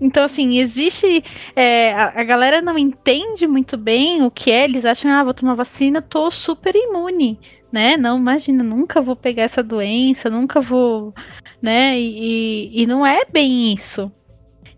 [0.00, 1.24] Então, assim, existe.
[1.56, 5.34] É, a, a, galera não entende muito bem o que é, eles acham, ah, vou
[5.34, 7.38] tomar vacina, tô super imune.
[7.70, 7.96] Né?
[7.98, 11.12] Não, imagina, nunca vou pegar essa doença, nunca vou,
[11.60, 12.00] né?
[12.00, 14.10] E, e não é bem isso.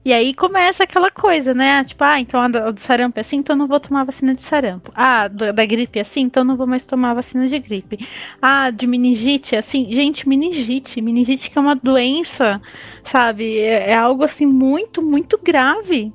[0.03, 1.85] E aí começa aquela coisa, né?
[1.85, 4.91] Tipo, ah, então a do sarampo é assim, então não vou tomar vacina de sarampo.
[4.95, 7.99] Ah, da gripe é assim, então não vou mais tomar vacina de gripe.
[8.41, 9.93] Ah, de meningite é assim.
[9.93, 11.03] Gente, meningite.
[11.03, 12.63] Meningite que é uma doença,
[13.05, 13.59] sabe?
[13.59, 16.13] É, é algo assim muito, muito grave.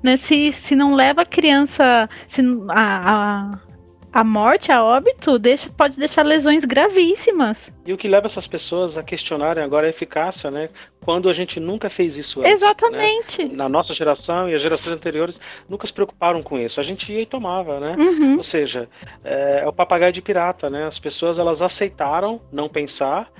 [0.00, 0.16] Né?
[0.16, 2.08] Se, se não leva a criança.
[2.28, 3.67] Se, a, a
[4.12, 7.72] a morte, a óbito, deixa, pode deixar lesões gravíssimas.
[7.84, 10.68] E o que leva essas pessoas a questionarem agora a eficácia, né?
[11.04, 12.52] Quando a gente nunca fez isso antes.
[12.52, 13.44] Exatamente.
[13.44, 13.54] Né?
[13.54, 16.80] Na nossa geração e as gerações anteriores nunca se preocuparam com isso.
[16.80, 17.96] A gente ia e tomava, né?
[17.98, 18.36] Uhum.
[18.36, 18.88] Ou seja,
[19.24, 20.86] é, é o papagaio de pirata, né?
[20.86, 23.30] As pessoas elas aceitaram não pensar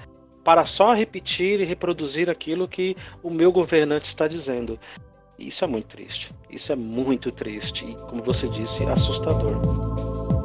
[0.45, 4.79] para só repetir e reproduzir aquilo que o meu governante está dizendo.
[5.39, 6.35] Isso é muito triste.
[6.51, 10.38] Isso é muito triste e, como você disse, assustador.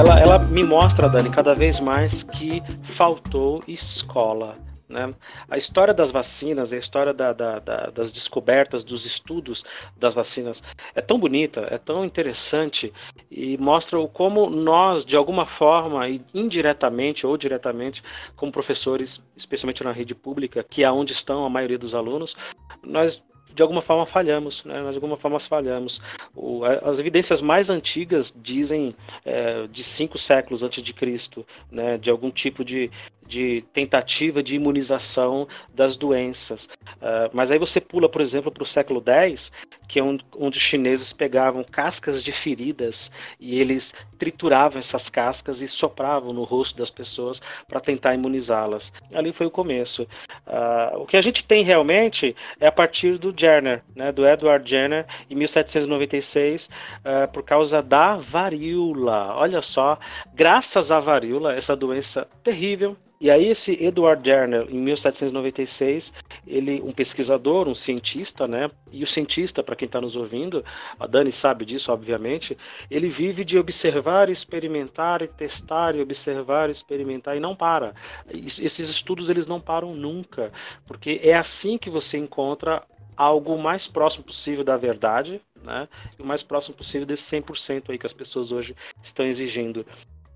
[0.00, 2.62] Ela, ela me mostra, Dani, cada vez mais que
[2.94, 4.56] faltou escola.
[4.88, 5.14] Né?
[5.50, 9.62] A história das vacinas, a história da, da, da, das descobertas, dos estudos
[9.98, 10.62] das vacinas
[10.94, 12.90] é tão bonita, é tão interessante
[13.30, 18.02] e mostra o como nós, de alguma forma, indiretamente ou diretamente,
[18.36, 22.34] como professores, especialmente na rede pública, que é onde estão a maioria dos alunos,
[22.82, 23.22] nós
[23.54, 24.80] de alguma forma falhamos, né?
[24.80, 26.00] Nós de alguma forma falhamos.
[26.34, 31.98] O, as evidências mais antigas dizem é, de cinco séculos antes de Cristo, né?
[31.98, 32.90] De algum tipo de,
[33.30, 36.68] de tentativa de imunização das doenças.
[36.96, 39.52] Uh, mas aí você pula, por exemplo, para o século X,
[39.88, 45.62] que é onde, onde os chineses pegavam cascas de feridas e eles trituravam essas cascas
[45.62, 48.92] e sopravam no rosto das pessoas para tentar imunizá-las.
[49.12, 50.02] Ali foi o começo.
[50.46, 54.68] Uh, o que a gente tem realmente é a partir do Jenner, né, do Edward
[54.68, 56.68] Jenner, em 1796, uh,
[57.04, 59.36] ah, por causa da varíola.
[59.36, 59.98] Olha só,
[60.34, 66.12] graças à varíola, essa doença terrível, e aí esse Edward Jenner, em 1796,
[66.46, 68.70] ele, um pesquisador, um cientista, né?
[68.90, 70.64] E o cientista, para quem está nos ouvindo,
[70.98, 72.56] a Dani sabe disso, obviamente,
[72.90, 77.94] ele vive de observar, experimentar e testar e observar, experimentar e não para.
[78.32, 80.50] Esses estudos eles não param nunca,
[80.86, 82.82] porque é assim que você encontra
[83.16, 85.86] algo mais próximo possível da verdade, né?
[86.18, 89.84] E o mais próximo possível desse 100% aí que as pessoas hoje estão exigindo.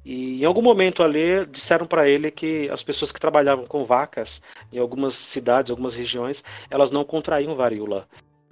[0.05, 4.43] E em algum momento ali disseram para ele que as pessoas que trabalhavam com vacas
[4.73, 8.07] em algumas cidades, algumas regiões, elas não contraíam varíola.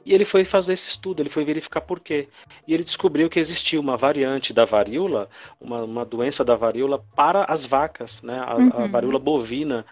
[0.05, 2.29] E ele foi fazer esse estudo, ele foi verificar por quê.
[2.67, 5.29] E ele descobriu que existia uma variante da varíola,
[5.61, 8.43] uma, uma doença da varíola para as vacas, né?
[8.45, 8.71] A, uhum.
[8.75, 9.85] a varíola bovina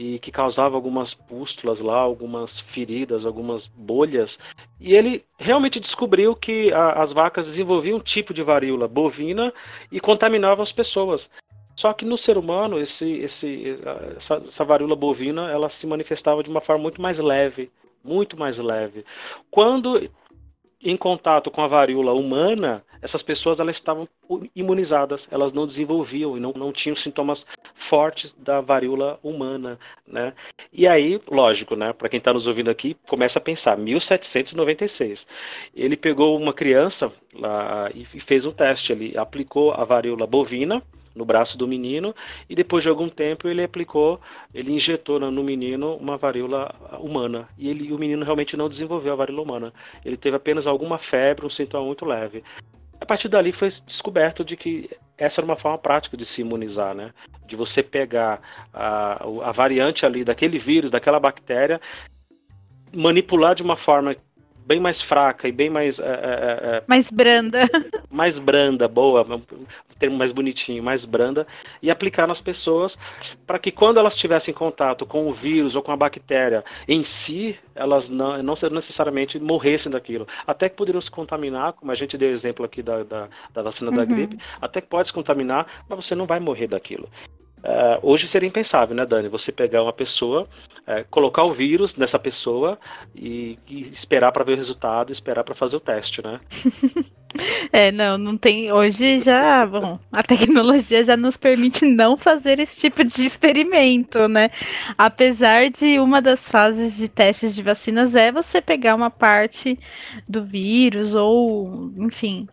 [0.00, 4.38] e que causava algumas pústulas lá, algumas feridas, algumas bolhas.
[4.78, 9.52] E ele realmente descobriu que a, as vacas desenvolviam um tipo de varíola bovina
[9.90, 11.28] e contaminavam as pessoas.
[11.74, 13.76] Só que no ser humano, esse, esse,
[14.16, 17.68] essa, essa varíola bovina ela se manifestava de uma forma muito mais leve,
[18.04, 19.04] muito mais leve.
[19.50, 20.08] Quando
[20.82, 24.08] em contato com a varíola humana, essas pessoas elas estavam
[24.54, 30.32] imunizadas, elas não desenvolviam e não, não tinham sintomas fortes da varíola humana, né?
[30.72, 35.26] E aí, lógico, né, para quem está nos ouvindo aqui, começa a pensar, 1796.
[35.74, 40.82] Ele pegou uma criança lá e fez um teste, ele aplicou a varíola bovina
[41.18, 42.14] no braço do menino
[42.48, 44.20] e depois de algum tempo ele aplicou,
[44.54, 49.16] ele injetou no menino uma varíola humana e ele, o menino realmente não desenvolveu a
[49.16, 49.72] varíola humana.
[50.04, 52.42] Ele teve apenas alguma febre, um sintoma muito leve.
[53.00, 56.94] A partir dali foi descoberto de que essa era uma forma prática de se imunizar,
[56.94, 57.12] né?
[57.46, 58.40] De você pegar
[58.72, 61.80] a, a variante ali daquele vírus, daquela bactéria,
[62.92, 64.16] manipular de uma forma
[64.68, 65.98] bem mais fraca e bem mais.
[65.98, 67.60] É, é, é mais branda.
[68.10, 69.42] Mais branda, boa, um
[69.98, 71.46] termo mais bonitinho, mais branda,
[71.80, 72.98] e aplicar nas pessoas
[73.46, 77.56] para que quando elas tivessem contato com o vírus ou com a bactéria em si,
[77.74, 80.26] elas não, não necessariamente morressem daquilo.
[80.46, 83.90] Até que poderiam se contaminar, como a gente deu exemplo aqui da, da, da vacina
[83.90, 83.96] uhum.
[83.96, 87.08] da gripe, até que pode se contaminar, mas você não vai morrer daquilo.
[87.58, 89.28] Uh, hoje seria impensável, né, Dani?
[89.28, 90.48] Você pegar uma pessoa,
[90.86, 92.78] uh, colocar o vírus nessa pessoa
[93.14, 96.40] e, e esperar para ver o resultado, esperar para fazer o teste, né?
[97.72, 98.72] é, não, não tem.
[98.72, 104.50] Hoje já, bom, a tecnologia já nos permite não fazer esse tipo de experimento, né?
[104.96, 109.78] Apesar de uma das fases de testes de vacinas é você pegar uma parte
[110.28, 112.46] do vírus ou, enfim,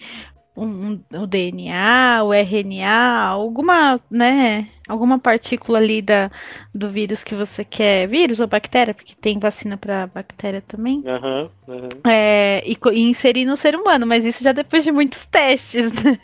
[0.55, 6.29] um, um, o DNA, o RNA, alguma, né, alguma partícula ali da,
[6.73, 11.49] do vírus que você quer, vírus ou bactéria, porque tem vacina para bactéria também, uhum,
[11.67, 11.89] uhum.
[12.09, 16.17] É, e, e, inserir no ser humano, mas isso já depois de muitos testes, né?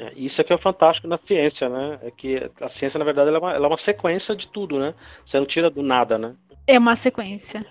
[0.00, 1.98] É, isso é que é fantástico na ciência, né?
[2.02, 4.78] É que a ciência, na verdade, ela é, uma, ela é uma sequência de tudo,
[4.78, 4.94] né?
[5.24, 6.34] Você não tira do nada, né?
[6.66, 7.64] É uma sequência.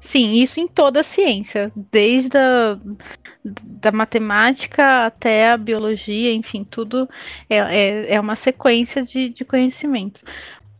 [0.00, 2.78] Sim, isso em toda a ciência, desde a
[3.44, 7.08] da matemática até a biologia, enfim, tudo
[7.48, 10.22] é, é, é uma sequência de, de conhecimento.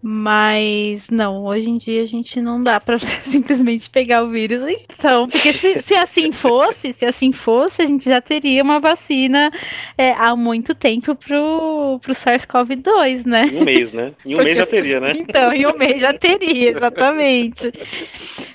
[0.03, 4.63] Mas não, hoje em dia a gente não dá para simplesmente pegar o vírus.
[4.63, 9.51] Então, porque se, se assim fosse, se assim fosse, a gente já teria uma vacina
[9.99, 13.47] é, há muito tempo pro, pro SARS-CoV-2, né?
[13.53, 14.15] Em um mês, né?
[14.25, 15.13] Em um porque, mês já teria, né?
[15.17, 17.71] Então, em um mês já teria, exatamente.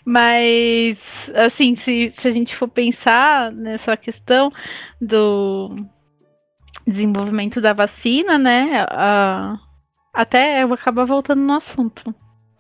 [0.04, 4.52] Mas, assim, se, se a gente for pensar nessa questão
[5.00, 5.76] do
[6.88, 8.86] desenvolvimento da vacina, né?
[8.90, 9.60] A,
[10.16, 12.16] até eu vou acabar voltando no assunto.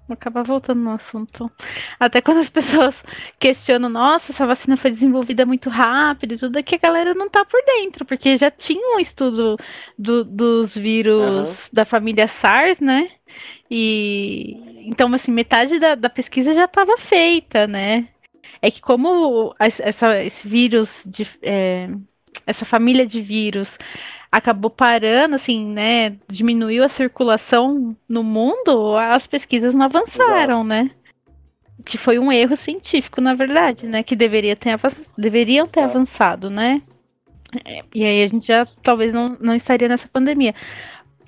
[0.07, 1.51] Vou acabar voltando no assunto.
[1.99, 3.03] Até quando as pessoas
[3.39, 7.27] questionam, nossa, essa vacina foi desenvolvida muito rápido e tudo, é que a galera não
[7.27, 9.57] tá por dentro, porque já tinha um estudo
[9.97, 11.69] do, dos vírus uhum.
[11.73, 13.09] da família SARS, né?
[13.69, 18.07] E então, assim, metade da, da pesquisa já estava feita, né?
[18.61, 21.27] É que como essa, esse vírus de.
[21.41, 21.89] É,
[22.45, 23.77] essa família de vírus
[24.35, 26.17] acabou parando, assim, né?
[26.27, 30.63] Diminuiu a circulação no mundo, as pesquisas não avançaram, Exato.
[30.65, 30.91] né?
[31.85, 34.03] Que foi um erro científico, na verdade, né?
[34.03, 34.77] Que deveria ter
[35.17, 36.81] deveriam ter avançado, né?
[37.63, 40.53] É, e aí a gente já talvez não, não estaria nessa pandemia.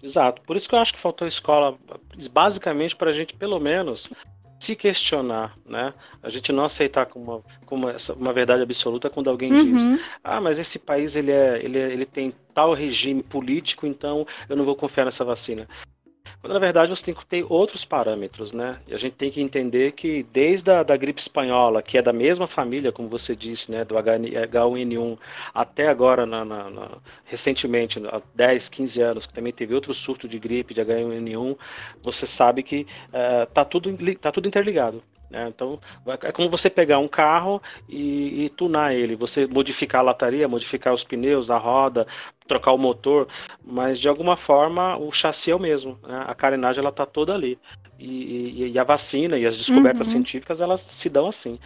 [0.04, 0.42] Exato.
[0.42, 1.78] Por isso que eu acho que faltou escola,
[2.32, 4.10] basicamente, para a gente, pelo menos,
[4.60, 5.94] se questionar, né?
[6.22, 7.44] A gente não aceitar como uma,
[7.90, 9.76] essa, uma verdade absoluta quando alguém uhum.
[9.76, 14.26] diz, ah, mas esse país ele é, ele é, ele tem tal regime político, então
[14.48, 15.68] eu não vou confiar nessa vacina.
[16.40, 18.80] Quando na verdade você tem que ter outros parâmetros, né?
[18.88, 22.14] E a gente tem que entender que desde a da gripe espanhola, que é da
[22.14, 25.18] mesma família, como você disse, né, do H1N1,
[25.54, 26.90] até agora, na, na, na,
[27.26, 31.58] recentemente, há 10, 15 anos, que também teve outro surto de gripe de H1N1,
[32.04, 35.02] você sabe que uh, tá, tudo, tá tudo interligado.
[35.30, 35.48] Né?
[35.50, 35.80] Então,
[36.24, 40.94] é como você pegar um carro e, e, tunar ele, você modificar a lataria, modificar
[40.94, 42.08] os pneus, a roda,
[42.48, 43.28] trocar o motor,
[43.64, 46.24] mas de alguma forma o chassi é o mesmo, né?
[46.26, 47.60] a carenagem ela está toda ali.
[48.00, 50.14] E, e, e, a vacina e as descobertas uhum.
[50.14, 51.60] científicas elas se dão assim.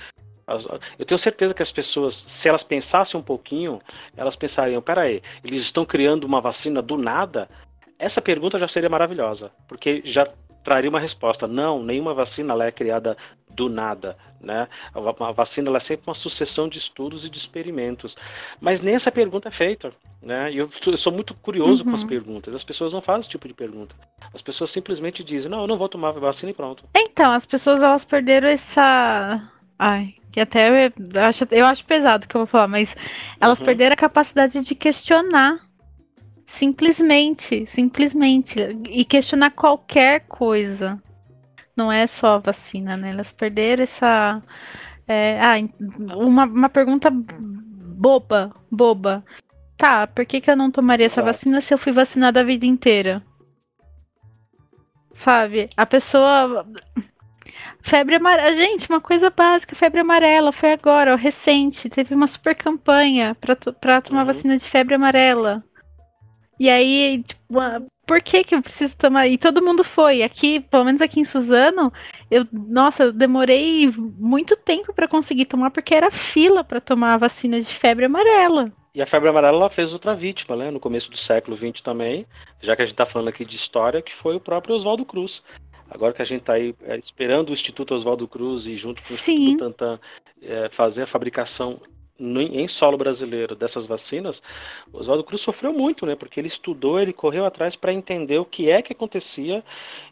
[0.98, 3.80] Eu tenho certeza que as pessoas, se elas pensassem um pouquinho,
[4.18, 7.50] elas pensariam: peraí, eles estão criando uma vacina do nada?
[7.98, 10.28] Essa pergunta já seria maravilhosa, porque já
[10.64, 11.48] traria uma resposta.
[11.48, 13.18] Não, nenhuma vacina é criada
[13.50, 14.68] do nada, né?
[14.94, 18.16] A vacina é sempre uma sucessão de estudos e de experimentos.
[18.60, 20.52] Mas nem essa pergunta é feita, né?
[20.52, 21.90] E eu, eu sou muito curioso uhum.
[21.90, 22.08] com as uhum.
[22.08, 22.56] perguntas.
[22.56, 23.96] As pessoas não fazem esse tipo de pergunta.
[24.34, 26.84] As pessoas simplesmente dizem: "Não, eu não vou tomar a vacina e pronto".
[26.96, 29.52] Então, as pessoas elas perderam essa
[29.84, 32.96] Ai, que até eu acho, eu acho pesado que eu vou falar, mas
[33.40, 33.66] elas uhum.
[33.66, 35.58] perderam a capacidade de questionar
[36.52, 38.60] Simplesmente, simplesmente.
[38.90, 41.02] E questionar qualquer coisa.
[41.78, 43.12] Não é só a vacina, né?
[43.12, 44.44] Elas perderam essa.
[45.08, 45.54] É, ah,
[46.14, 49.24] uma, uma pergunta boba, boba.
[49.78, 52.66] Tá, por que, que eu não tomaria essa vacina se eu fui vacinada a vida
[52.66, 53.24] inteira?
[55.14, 55.70] Sabe?
[55.78, 56.68] A pessoa.
[57.80, 58.56] Febre amarela.
[58.58, 60.52] Gente, uma coisa básica, febre amarela.
[60.52, 61.90] Foi agora, ó, recente.
[61.90, 64.28] Teve uma super campanha pra, pra tomar uhum.
[64.28, 65.64] vacina de febre amarela.
[66.62, 67.42] E aí, tipo,
[68.06, 69.28] por que que eu preciso tomar?
[69.28, 70.22] E todo mundo foi.
[70.22, 71.92] Aqui, pelo menos aqui em Suzano,
[72.30, 77.18] eu, nossa, eu demorei muito tempo para conseguir tomar porque era fila para tomar a
[77.18, 78.72] vacina de febre amarela.
[78.94, 80.70] E a febre amarela ela fez outra vítima, né?
[80.70, 82.28] No começo do século XX também,
[82.62, 85.42] já que a gente está falando aqui de história, que foi o próprio Oswaldo Cruz.
[85.90, 89.16] agora que a gente está aí é, esperando o Instituto Oswaldo Cruz e junto com
[89.16, 89.38] o Sim.
[89.38, 90.00] Instituto Tantan
[90.44, 91.82] é, fazer a fabricação
[92.22, 94.42] em solo brasileiro dessas vacinas,
[94.94, 96.16] o Oswaldo Cruz sofreu muito, né?
[96.16, 99.64] Porque ele estudou, ele correu atrás para entender o que é que acontecia.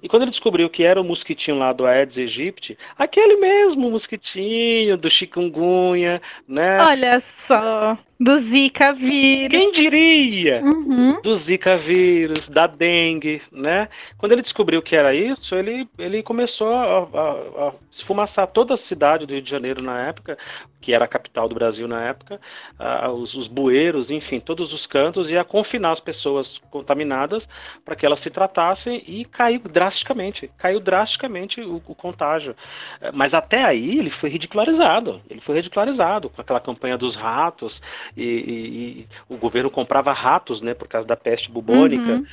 [0.01, 4.97] E quando ele descobriu que era o mosquitinho lá do Aedes aegypti, aquele mesmo mosquitinho
[4.97, 6.81] do chikungunya, né?
[6.81, 9.57] Olha só, do Zika vírus.
[9.57, 10.59] Quem diria?
[10.61, 11.21] Uhum.
[11.21, 13.87] Do Zika vírus, da dengue, né?
[14.17, 18.77] Quando ele descobriu que era isso, ele, ele começou a, a, a esfumaçar toda a
[18.77, 20.37] cidade do Rio de Janeiro na época,
[20.81, 22.39] que era a capital do Brasil na época,
[22.79, 27.47] uh, os, os bueiros, enfim, todos os cantos, e a confinar as pessoas contaminadas
[27.83, 32.55] para que elas se tratassem e caiu drasticamente, caiu drasticamente o, o contágio.
[33.01, 37.81] Uh, mas até aí ele foi ridicularizado, ele foi ridicularizado com aquela campanha dos ratos,
[38.15, 42.11] e, e, e o governo comprava ratos, né, por causa da peste bubônica.
[42.11, 42.25] Uhum.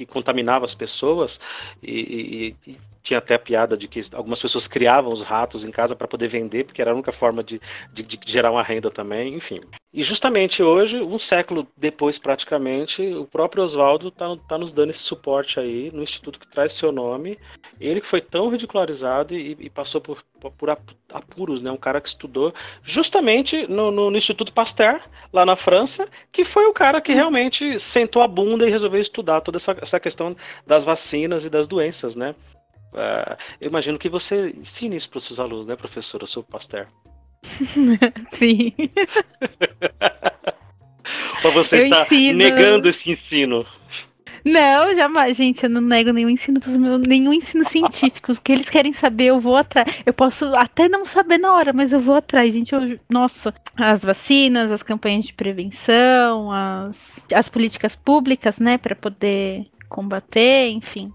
[0.00, 1.38] Que contaminava as pessoas,
[1.82, 5.94] e, e tinha até a piada de que algumas pessoas criavam os ratos em casa
[5.94, 7.60] para poder vender, porque era a única forma de,
[7.92, 9.60] de, de, gerar uma renda também, enfim.
[9.92, 15.00] E justamente hoje, um século depois praticamente, o próprio Oswaldo está tá nos dando esse
[15.00, 17.36] suporte aí no instituto que traz seu nome.
[17.80, 20.22] Ele que foi tão ridicularizado e, e passou por,
[20.56, 20.70] por,
[21.12, 21.72] apuros, né?
[21.72, 25.00] Um cara que estudou justamente no, no, no, Instituto Pasteur,
[25.32, 29.40] lá na França, que foi o cara que realmente sentou a bunda e resolveu estudar
[29.40, 32.36] toda essa, essa questão das vacinas e das doenças, né?
[32.92, 36.86] Uh, eu imagino que você ensine isso para os seus alunos, né, professora, sobre Pasteur?
[38.28, 38.72] Sim.
[41.44, 42.38] Ou você eu está ensino...
[42.38, 43.66] negando esse ensino?
[44.44, 48.32] Não, jamais, gente, eu não nego nenhum ensino meus, nenhum ensino científico.
[48.32, 50.02] O que eles querem saber, eu vou atrás.
[50.06, 52.72] Eu posso até não saber na hora, mas eu vou atrás, gente.
[52.72, 59.64] Eu, nossa, as vacinas, as campanhas de prevenção, as, as políticas públicas, né, para poder
[59.88, 61.12] combater, enfim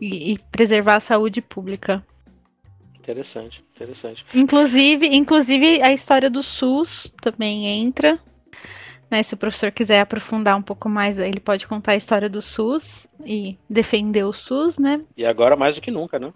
[0.00, 2.04] e, e preservar a saúde pública.
[3.04, 4.24] Interessante, interessante.
[4.34, 8.18] Inclusive, inclusive a história do SUS também entra.
[9.10, 12.40] Né, se o professor quiser aprofundar um pouco mais, ele pode contar a história do
[12.40, 15.02] SUS e defender o SUS, né?
[15.14, 16.32] E agora mais do que nunca, né?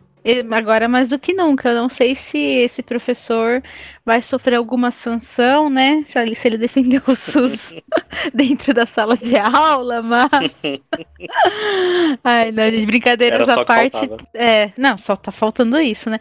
[0.53, 1.71] Agora mais do que nunca.
[1.71, 3.63] Eu não sei se esse professor
[4.05, 6.03] vai sofrer alguma sanção, né?
[6.05, 7.75] Se ele, se ele defender o SUS
[8.35, 10.31] dentro da sala de aula, mas.
[12.25, 14.11] Ai, não, de brincadeiras à parte.
[14.35, 16.19] É, não, só tá faltando isso, né?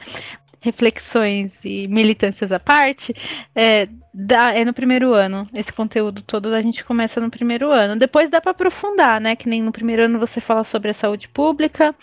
[0.59, 3.13] Reflexões e militâncias à parte,
[3.55, 5.47] é, dá, é no primeiro ano.
[5.53, 7.95] Esse conteúdo todo a gente começa no primeiro ano.
[7.95, 9.35] Depois dá para aprofundar, né?
[9.35, 11.95] Que nem no primeiro ano você fala sobre a saúde pública.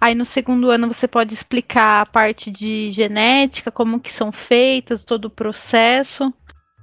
[0.00, 5.04] Aí no segundo ano você pode explicar a parte de genética, como que são feitas,
[5.04, 6.32] todo o processo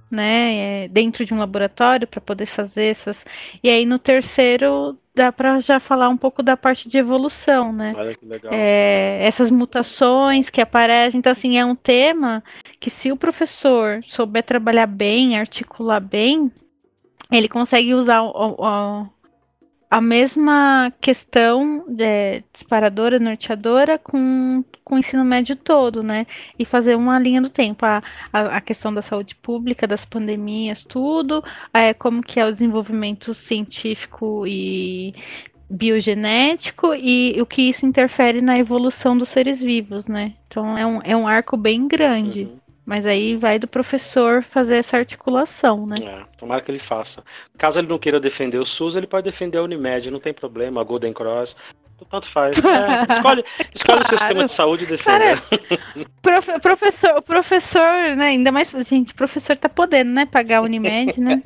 [0.10, 3.26] né, é, dentro de um laboratório para poder fazer essas.
[3.64, 7.94] E aí no terceiro dá para já falar um pouco da parte de evolução, né?
[7.96, 8.52] Olha que legal.
[8.54, 11.20] É, essas mutações que aparecem.
[11.20, 12.44] Então, assim, é um tema
[12.80, 16.52] que se o professor souber trabalhar bem, articular bem,
[17.32, 19.08] ele consegue usar o, o,
[19.90, 26.28] a mesma questão é, disparadora, norteadora com, com o ensino médio todo, né?
[26.60, 27.86] E fazer uma linha do tempo.
[27.86, 32.52] A, a, a questão da saúde pública, das pandemias, tudo, é, como que é o
[32.52, 35.16] desenvolvimento científico e
[35.70, 40.36] biogenético e o que isso interfere na evolução dos seres vivos, né?
[40.48, 42.44] Então é um, é um arco bem grande.
[42.44, 42.59] Uhum.
[42.90, 45.98] Mas aí vai do professor fazer essa articulação, né?
[46.02, 47.24] É, tomara que ele faça.
[47.56, 50.82] Caso ele não queira defender o SUS, ele pode defender a Unimed, não tem problema,
[50.82, 51.56] a Golden Cross.
[52.10, 52.58] Tanto faz.
[52.58, 52.62] É,
[53.14, 54.06] escolhe escolhe claro.
[54.06, 55.40] o sistema de saúde e defenda.
[56.24, 58.30] Prof, professor, o professor, né?
[58.30, 60.26] Ainda mais, gente, o professor tá podendo, né?
[60.26, 61.44] Pagar a Unimed, né?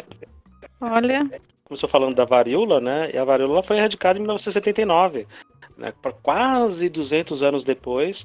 [0.80, 1.28] Olha.
[1.64, 3.10] Começou falando da varíola, né?
[3.12, 5.26] E a varíola foi erradicada em 1979.
[5.76, 5.92] Né,
[6.22, 8.24] quase 200 anos depois,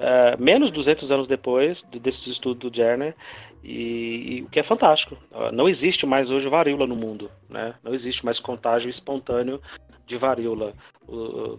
[0.00, 3.14] uh, menos 200 anos depois desse estudo do Jerner,
[3.62, 5.16] e, e, o que é fantástico.
[5.30, 7.74] Uh, não existe mais hoje varíola no mundo, né?
[7.84, 9.60] não existe mais contágio espontâneo
[10.06, 10.74] de varíola.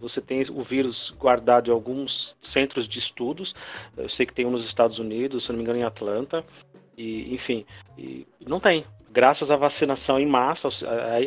[0.01, 3.55] Você tem o vírus guardado em alguns centros de estudos,
[3.97, 6.43] eu sei que tem um nos Estados Unidos, se não me engano em Atlanta,
[7.01, 7.65] e, enfim,
[7.97, 10.69] e não tem graças à vacinação em massa,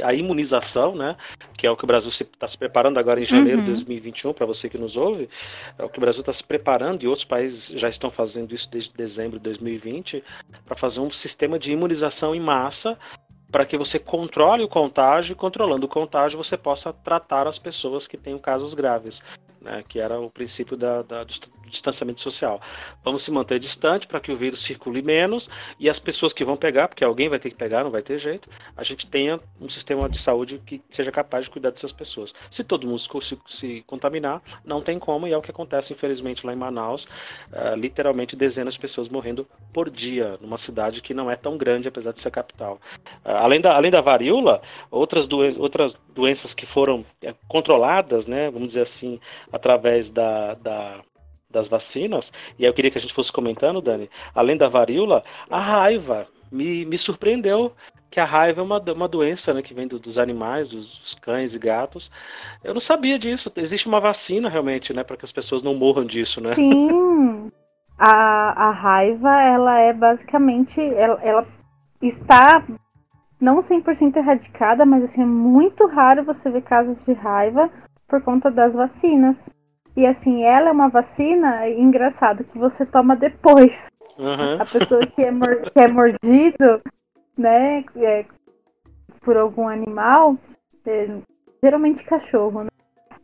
[0.03, 1.17] à imunização, né,
[1.59, 3.65] que é o que o Brasil está se, se, preparando agora em janeiro uhum.
[3.65, 5.29] de 2021, para você que nos ouve,
[5.79, 8.71] é o que o Brasil está se preparando e outros países já estão fazendo isso
[8.71, 10.25] desde dezembro de 2020,
[10.65, 12.99] para fazer um sistema de imunização em massa
[13.51, 18.05] para que você controle o contágio e controlando o contágio você possa tratar as pessoas
[18.05, 19.23] que têm casos graves,
[19.61, 21.25] né, que era o princípio da, da,
[21.71, 22.61] distanciamento social.
[23.05, 25.49] Vamos se manter distante para que o vírus circule menos
[25.79, 28.19] e as pessoas que vão pegar, porque alguém vai ter que pegar, não vai ter
[28.19, 32.35] jeito, a gente tenha um sistema de saúde que seja capaz de cuidar dessas pessoas.
[32.51, 36.47] Se todo mundo se, se contaminar, não tem como, e é o que acontece, infelizmente,
[36.47, 41.31] lá em Manaus, uh, literalmente dezenas de pessoas morrendo por dia, numa cidade que não
[41.31, 42.81] é tão grande, apesar de ser capital.
[43.25, 48.51] Uh, além, da, além da varíola, outras, doen outras doenças que foram uh, controladas, né,
[48.51, 49.21] vamos dizer assim,
[49.53, 51.01] através da, da
[51.55, 55.59] das vacinas, e eu queria que a gente fosse comentando, Dani, além da varíola, a
[55.59, 57.73] raiva me, me surpreendeu
[58.11, 61.15] que a raiva é uma, uma doença né, que vem do, dos animais, dos, dos,
[61.17, 62.11] cães e gatos.
[62.63, 63.51] Eu não sabia disso.
[63.57, 66.55] Existe uma vacina realmente, né, para que as pessoas não morram disso, né?
[66.55, 67.51] Sim.
[67.99, 71.47] A, a raiva, ela é basicamente, ela, ela
[72.01, 72.65] está
[73.41, 77.69] não 100% erradicada, mas assim, é muito raro você ver casos de raiva
[78.09, 79.37] por conta das vacinas.
[79.97, 83.73] E assim, ela é uma vacina, engraçado, que você toma depois.
[84.19, 84.61] Uhum.
[84.61, 86.83] A pessoa que é, que é mordido,
[87.37, 88.25] né, é,
[89.21, 90.37] por algum animal,
[90.85, 91.09] é,
[91.63, 92.71] geralmente cachorro, né?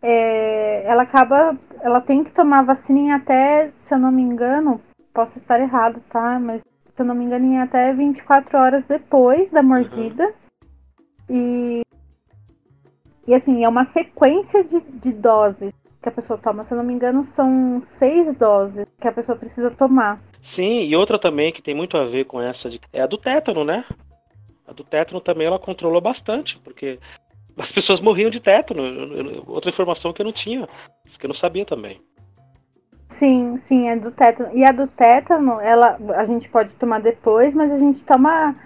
[0.03, 4.81] É, ela acaba, ela tem que tomar vacina em até, se eu não me engano,
[5.13, 6.39] posso estar errado, tá?
[6.39, 6.63] Mas
[6.95, 10.33] se eu não me engano, em até 24 horas depois da mordida.
[11.29, 11.37] Uhum.
[11.37, 11.83] E,
[13.27, 16.65] e assim, é uma sequência de, de doses que a pessoa toma.
[16.65, 20.21] Se eu não me engano, são seis doses que a pessoa precisa tomar.
[20.41, 23.19] Sim, e outra também que tem muito a ver com essa de, é a do
[23.19, 23.85] tétano, né?
[24.67, 26.99] A do tétano também ela controlou bastante, porque
[27.59, 29.45] as pessoas morriam de tétano.
[29.47, 30.69] Outra informação que eu não tinha,
[31.19, 32.01] que eu não sabia também.
[33.11, 34.57] Sim, sim, é do tétano.
[34.57, 38.57] E a do tétano, ela, a gente pode tomar depois, mas a gente toma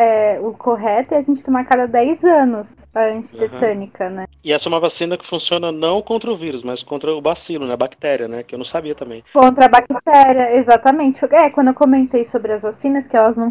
[0.00, 4.14] é, o correto é a gente tomar cada 10 anos a antitetânica, uhum.
[4.14, 4.26] né?
[4.42, 7.66] E essa é uma vacina que funciona não contra o vírus, mas contra o bacilo,
[7.66, 7.74] né?
[7.74, 8.42] A bactéria, né?
[8.42, 9.22] Que eu não sabia também.
[9.32, 11.22] Contra a bactéria, exatamente.
[11.30, 13.50] É, quando eu comentei sobre as vacinas, que elas não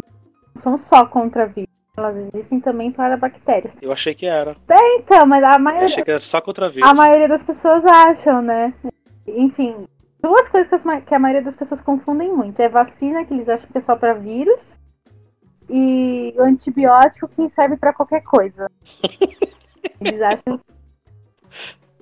[0.62, 1.70] são só contra vírus.
[1.96, 3.72] Elas existem também para bactérias.
[3.80, 4.56] Eu achei que era.
[4.68, 5.82] É, então, mas a maioria.
[5.82, 6.88] Eu achei que era só contra vírus.
[6.88, 8.74] A maioria das pessoas acham, né?
[9.26, 9.86] Enfim,
[10.22, 12.60] duas coisas que a maioria das pessoas confundem muito.
[12.60, 14.60] É vacina, que eles acham que é só para vírus,
[15.70, 18.70] e o antibiótico que serve para qualquer coisa.
[20.00, 20.60] Eles acham.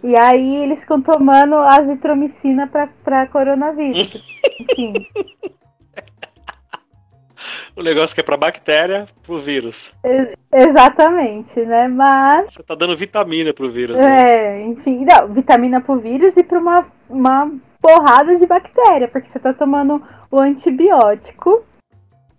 [0.03, 2.69] E aí eles ficam tomando azitromicina
[3.03, 4.25] para coronavírus.
[4.61, 4.95] Enfim.
[7.77, 9.93] O negócio que é para bactéria, pro vírus.
[10.03, 11.87] Ex exatamente, né?
[11.87, 12.53] Mas.
[12.53, 13.97] Você tá dando vitamina pro vírus.
[13.97, 14.03] Né?
[14.03, 14.63] É, né?
[14.67, 19.53] enfim, não, vitamina pro vírus e para uma, uma porrada de bactéria, porque você tá
[19.53, 21.65] tomando o antibiótico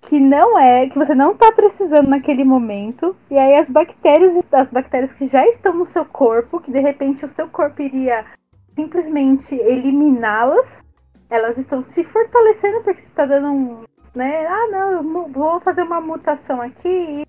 [0.10, 3.16] que não é, que você não está precisando naquele momento.
[3.30, 7.24] E aí as bactérias, as bactérias que já estão no seu corpo, que de repente
[7.24, 8.26] o seu corpo iria
[8.76, 10.68] simplesmente eliminá-las,
[11.30, 13.84] elas estão se fortalecendo porque você está dando um,
[14.16, 14.48] né?
[14.48, 17.24] Ah, não, eu vou fazer uma mutação aqui.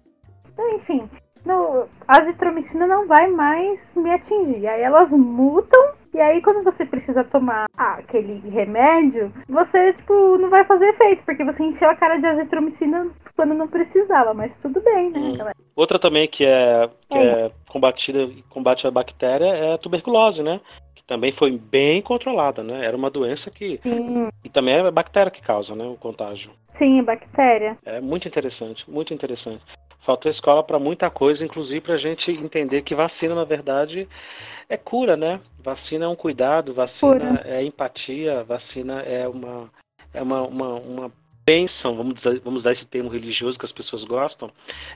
[0.51, 1.07] Então, enfim,
[1.45, 4.66] no, a azitromicina não vai mais me atingir.
[4.66, 10.65] Aí elas mutam e aí, quando você precisa tomar aquele remédio, você, tipo, não vai
[10.65, 15.11] fazer efeito, porque você encheu a cara de azitromicina quando não precisava, mas tudo bem,
[15.11, 15.21] né?
[15.21, 15.51] Hum.
[15.77, 17.47] Outra também que é, que é.
[17.47, 20.61] é combatida, combate a bactéria é a tuberculose, né?
[20.95, 22.85] Que também foi bem controlada, né?
[22.85, 23.79] Era uma doença que.
[23.83, 24.29] Sim.
[24.45, 25.85] E também é a bactéria que causa, né?
[25.85, 26.51] O contágio.
[26.75, 27.79] Sim, é bactéria.
[27.85, 29.63] É muito interessante, muito interessante.
[30.01, 34.09] Faltou escola para muita coisa, inclusive para a gente entender que vacina, na verdade,
[34.68, 35.40] é cura, né?
[35.62, 37.42] Vacina é um cuidado, vacina cura.
[37.44, 39.70] é empatia, vacina é uma,
[40.14, 41.12] é uma, uma, uma
[41.44, 44.51] bênção, vamos, dizer, vamos dar esse termo religioso que as pessoas gostam,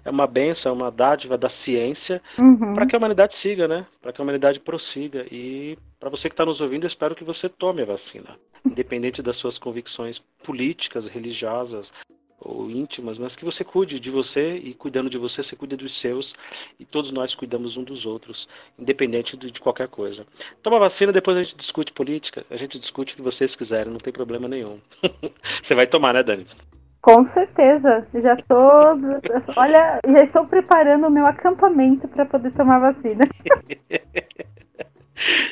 [0.04, 2.74] é uma bênção, é uma dádiva da ciência uhum.
[2.74, 3.86] para que a humanidade siga, né?
[4.00, 5.26] Para que a humanidade prossiga.
[5.30, 9.20] E para você que está nos ouvindo, eu espero que você tome a vacina, independente
[9.20, 11.92] das suas convicções políticas, religiosas,
[12.40, 15.98] ou íntimas, mas que você cuide de você e cuidando de você, você cuida dos
[15.98, 16.34] seus
[16.78, 20.26] e todos nós cuidamos um dos outros, independente de, qualquer coisa.
[20.62, 24.00] Toma vacina, depois a gente discute política, a gente discute o que vocês quiserem, não
[24.00, 24.78] tem problema nenhum.
[25.62, 26.46] você vai tomar, né, Dani?
[27.00, 28.56] Com certeza, já tô,
[29.56, 33.24] olha, já estou preparando o meu acampamento para poder tomar vacina.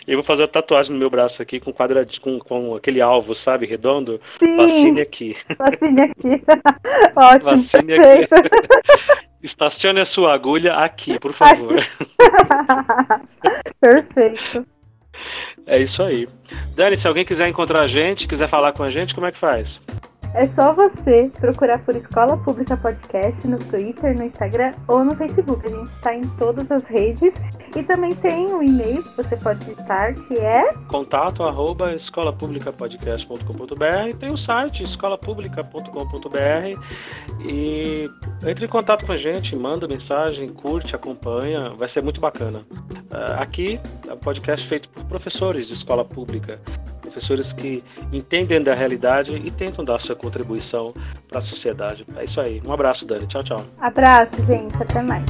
[0.06, 3.34] Eu vou fazer a tatuagem no meu braço aqui com quadradinho, com, com aquele alvo,
[3.34, 4.20] sabe, redondo.
[4.38, 5.36] Sim, vacine aqui.
[5.56, 6.42] Vacine aqui.
[7.16, 7.50] Ótimo.
[7.50, 8.34] Vacine perfeito.
[8.34, 8.48] aqui.
[9.42, 11.74] Estacione a sua agulha aqui, por favor.
[13.80, 14.64] perfeito.
[15.66, 16.28] É isso aí.
[16.76, 19.38] Dani, se alguém quiser encontrar a gente, quiser falar com a gente, como é que
[19.38, 19.80] faz?
[20.34, 25.66] É só você procurar por Escola Pública Podcast no Twitter, no Instagram ou no Facebook.
[25.66, 27.34] A gente está em todas as redes.
[27.76, 34.32] E também tem um e-mail que você pode citar que é contato arroba escolapublicapodcast.com.br tem
[34.32, 36.80] o site escolapublica.com.br
[37.40, 38.04] e
[38.46, 42.64] entre em contato com a gente, manda mensagem, curte, acompanha, vai ser muito bacana.
[42.70, 46.60] Uh, aqui é um podcast feito por professores de escola pública,
[47.12, 47.82] professores que
[48.12, 50.94] entendem da realidade e tentam dar sua contribuição
[51.28, 52.06] para a sociedade.
[52.16, 52.60] É isso aí.
[52.66, 53.26] Um abraço, Dani.
[53.26, 53.64] Tchau, tchau.
[53.78, 54.74] Abraço, gente.
[54.82, 55.24] Até mais.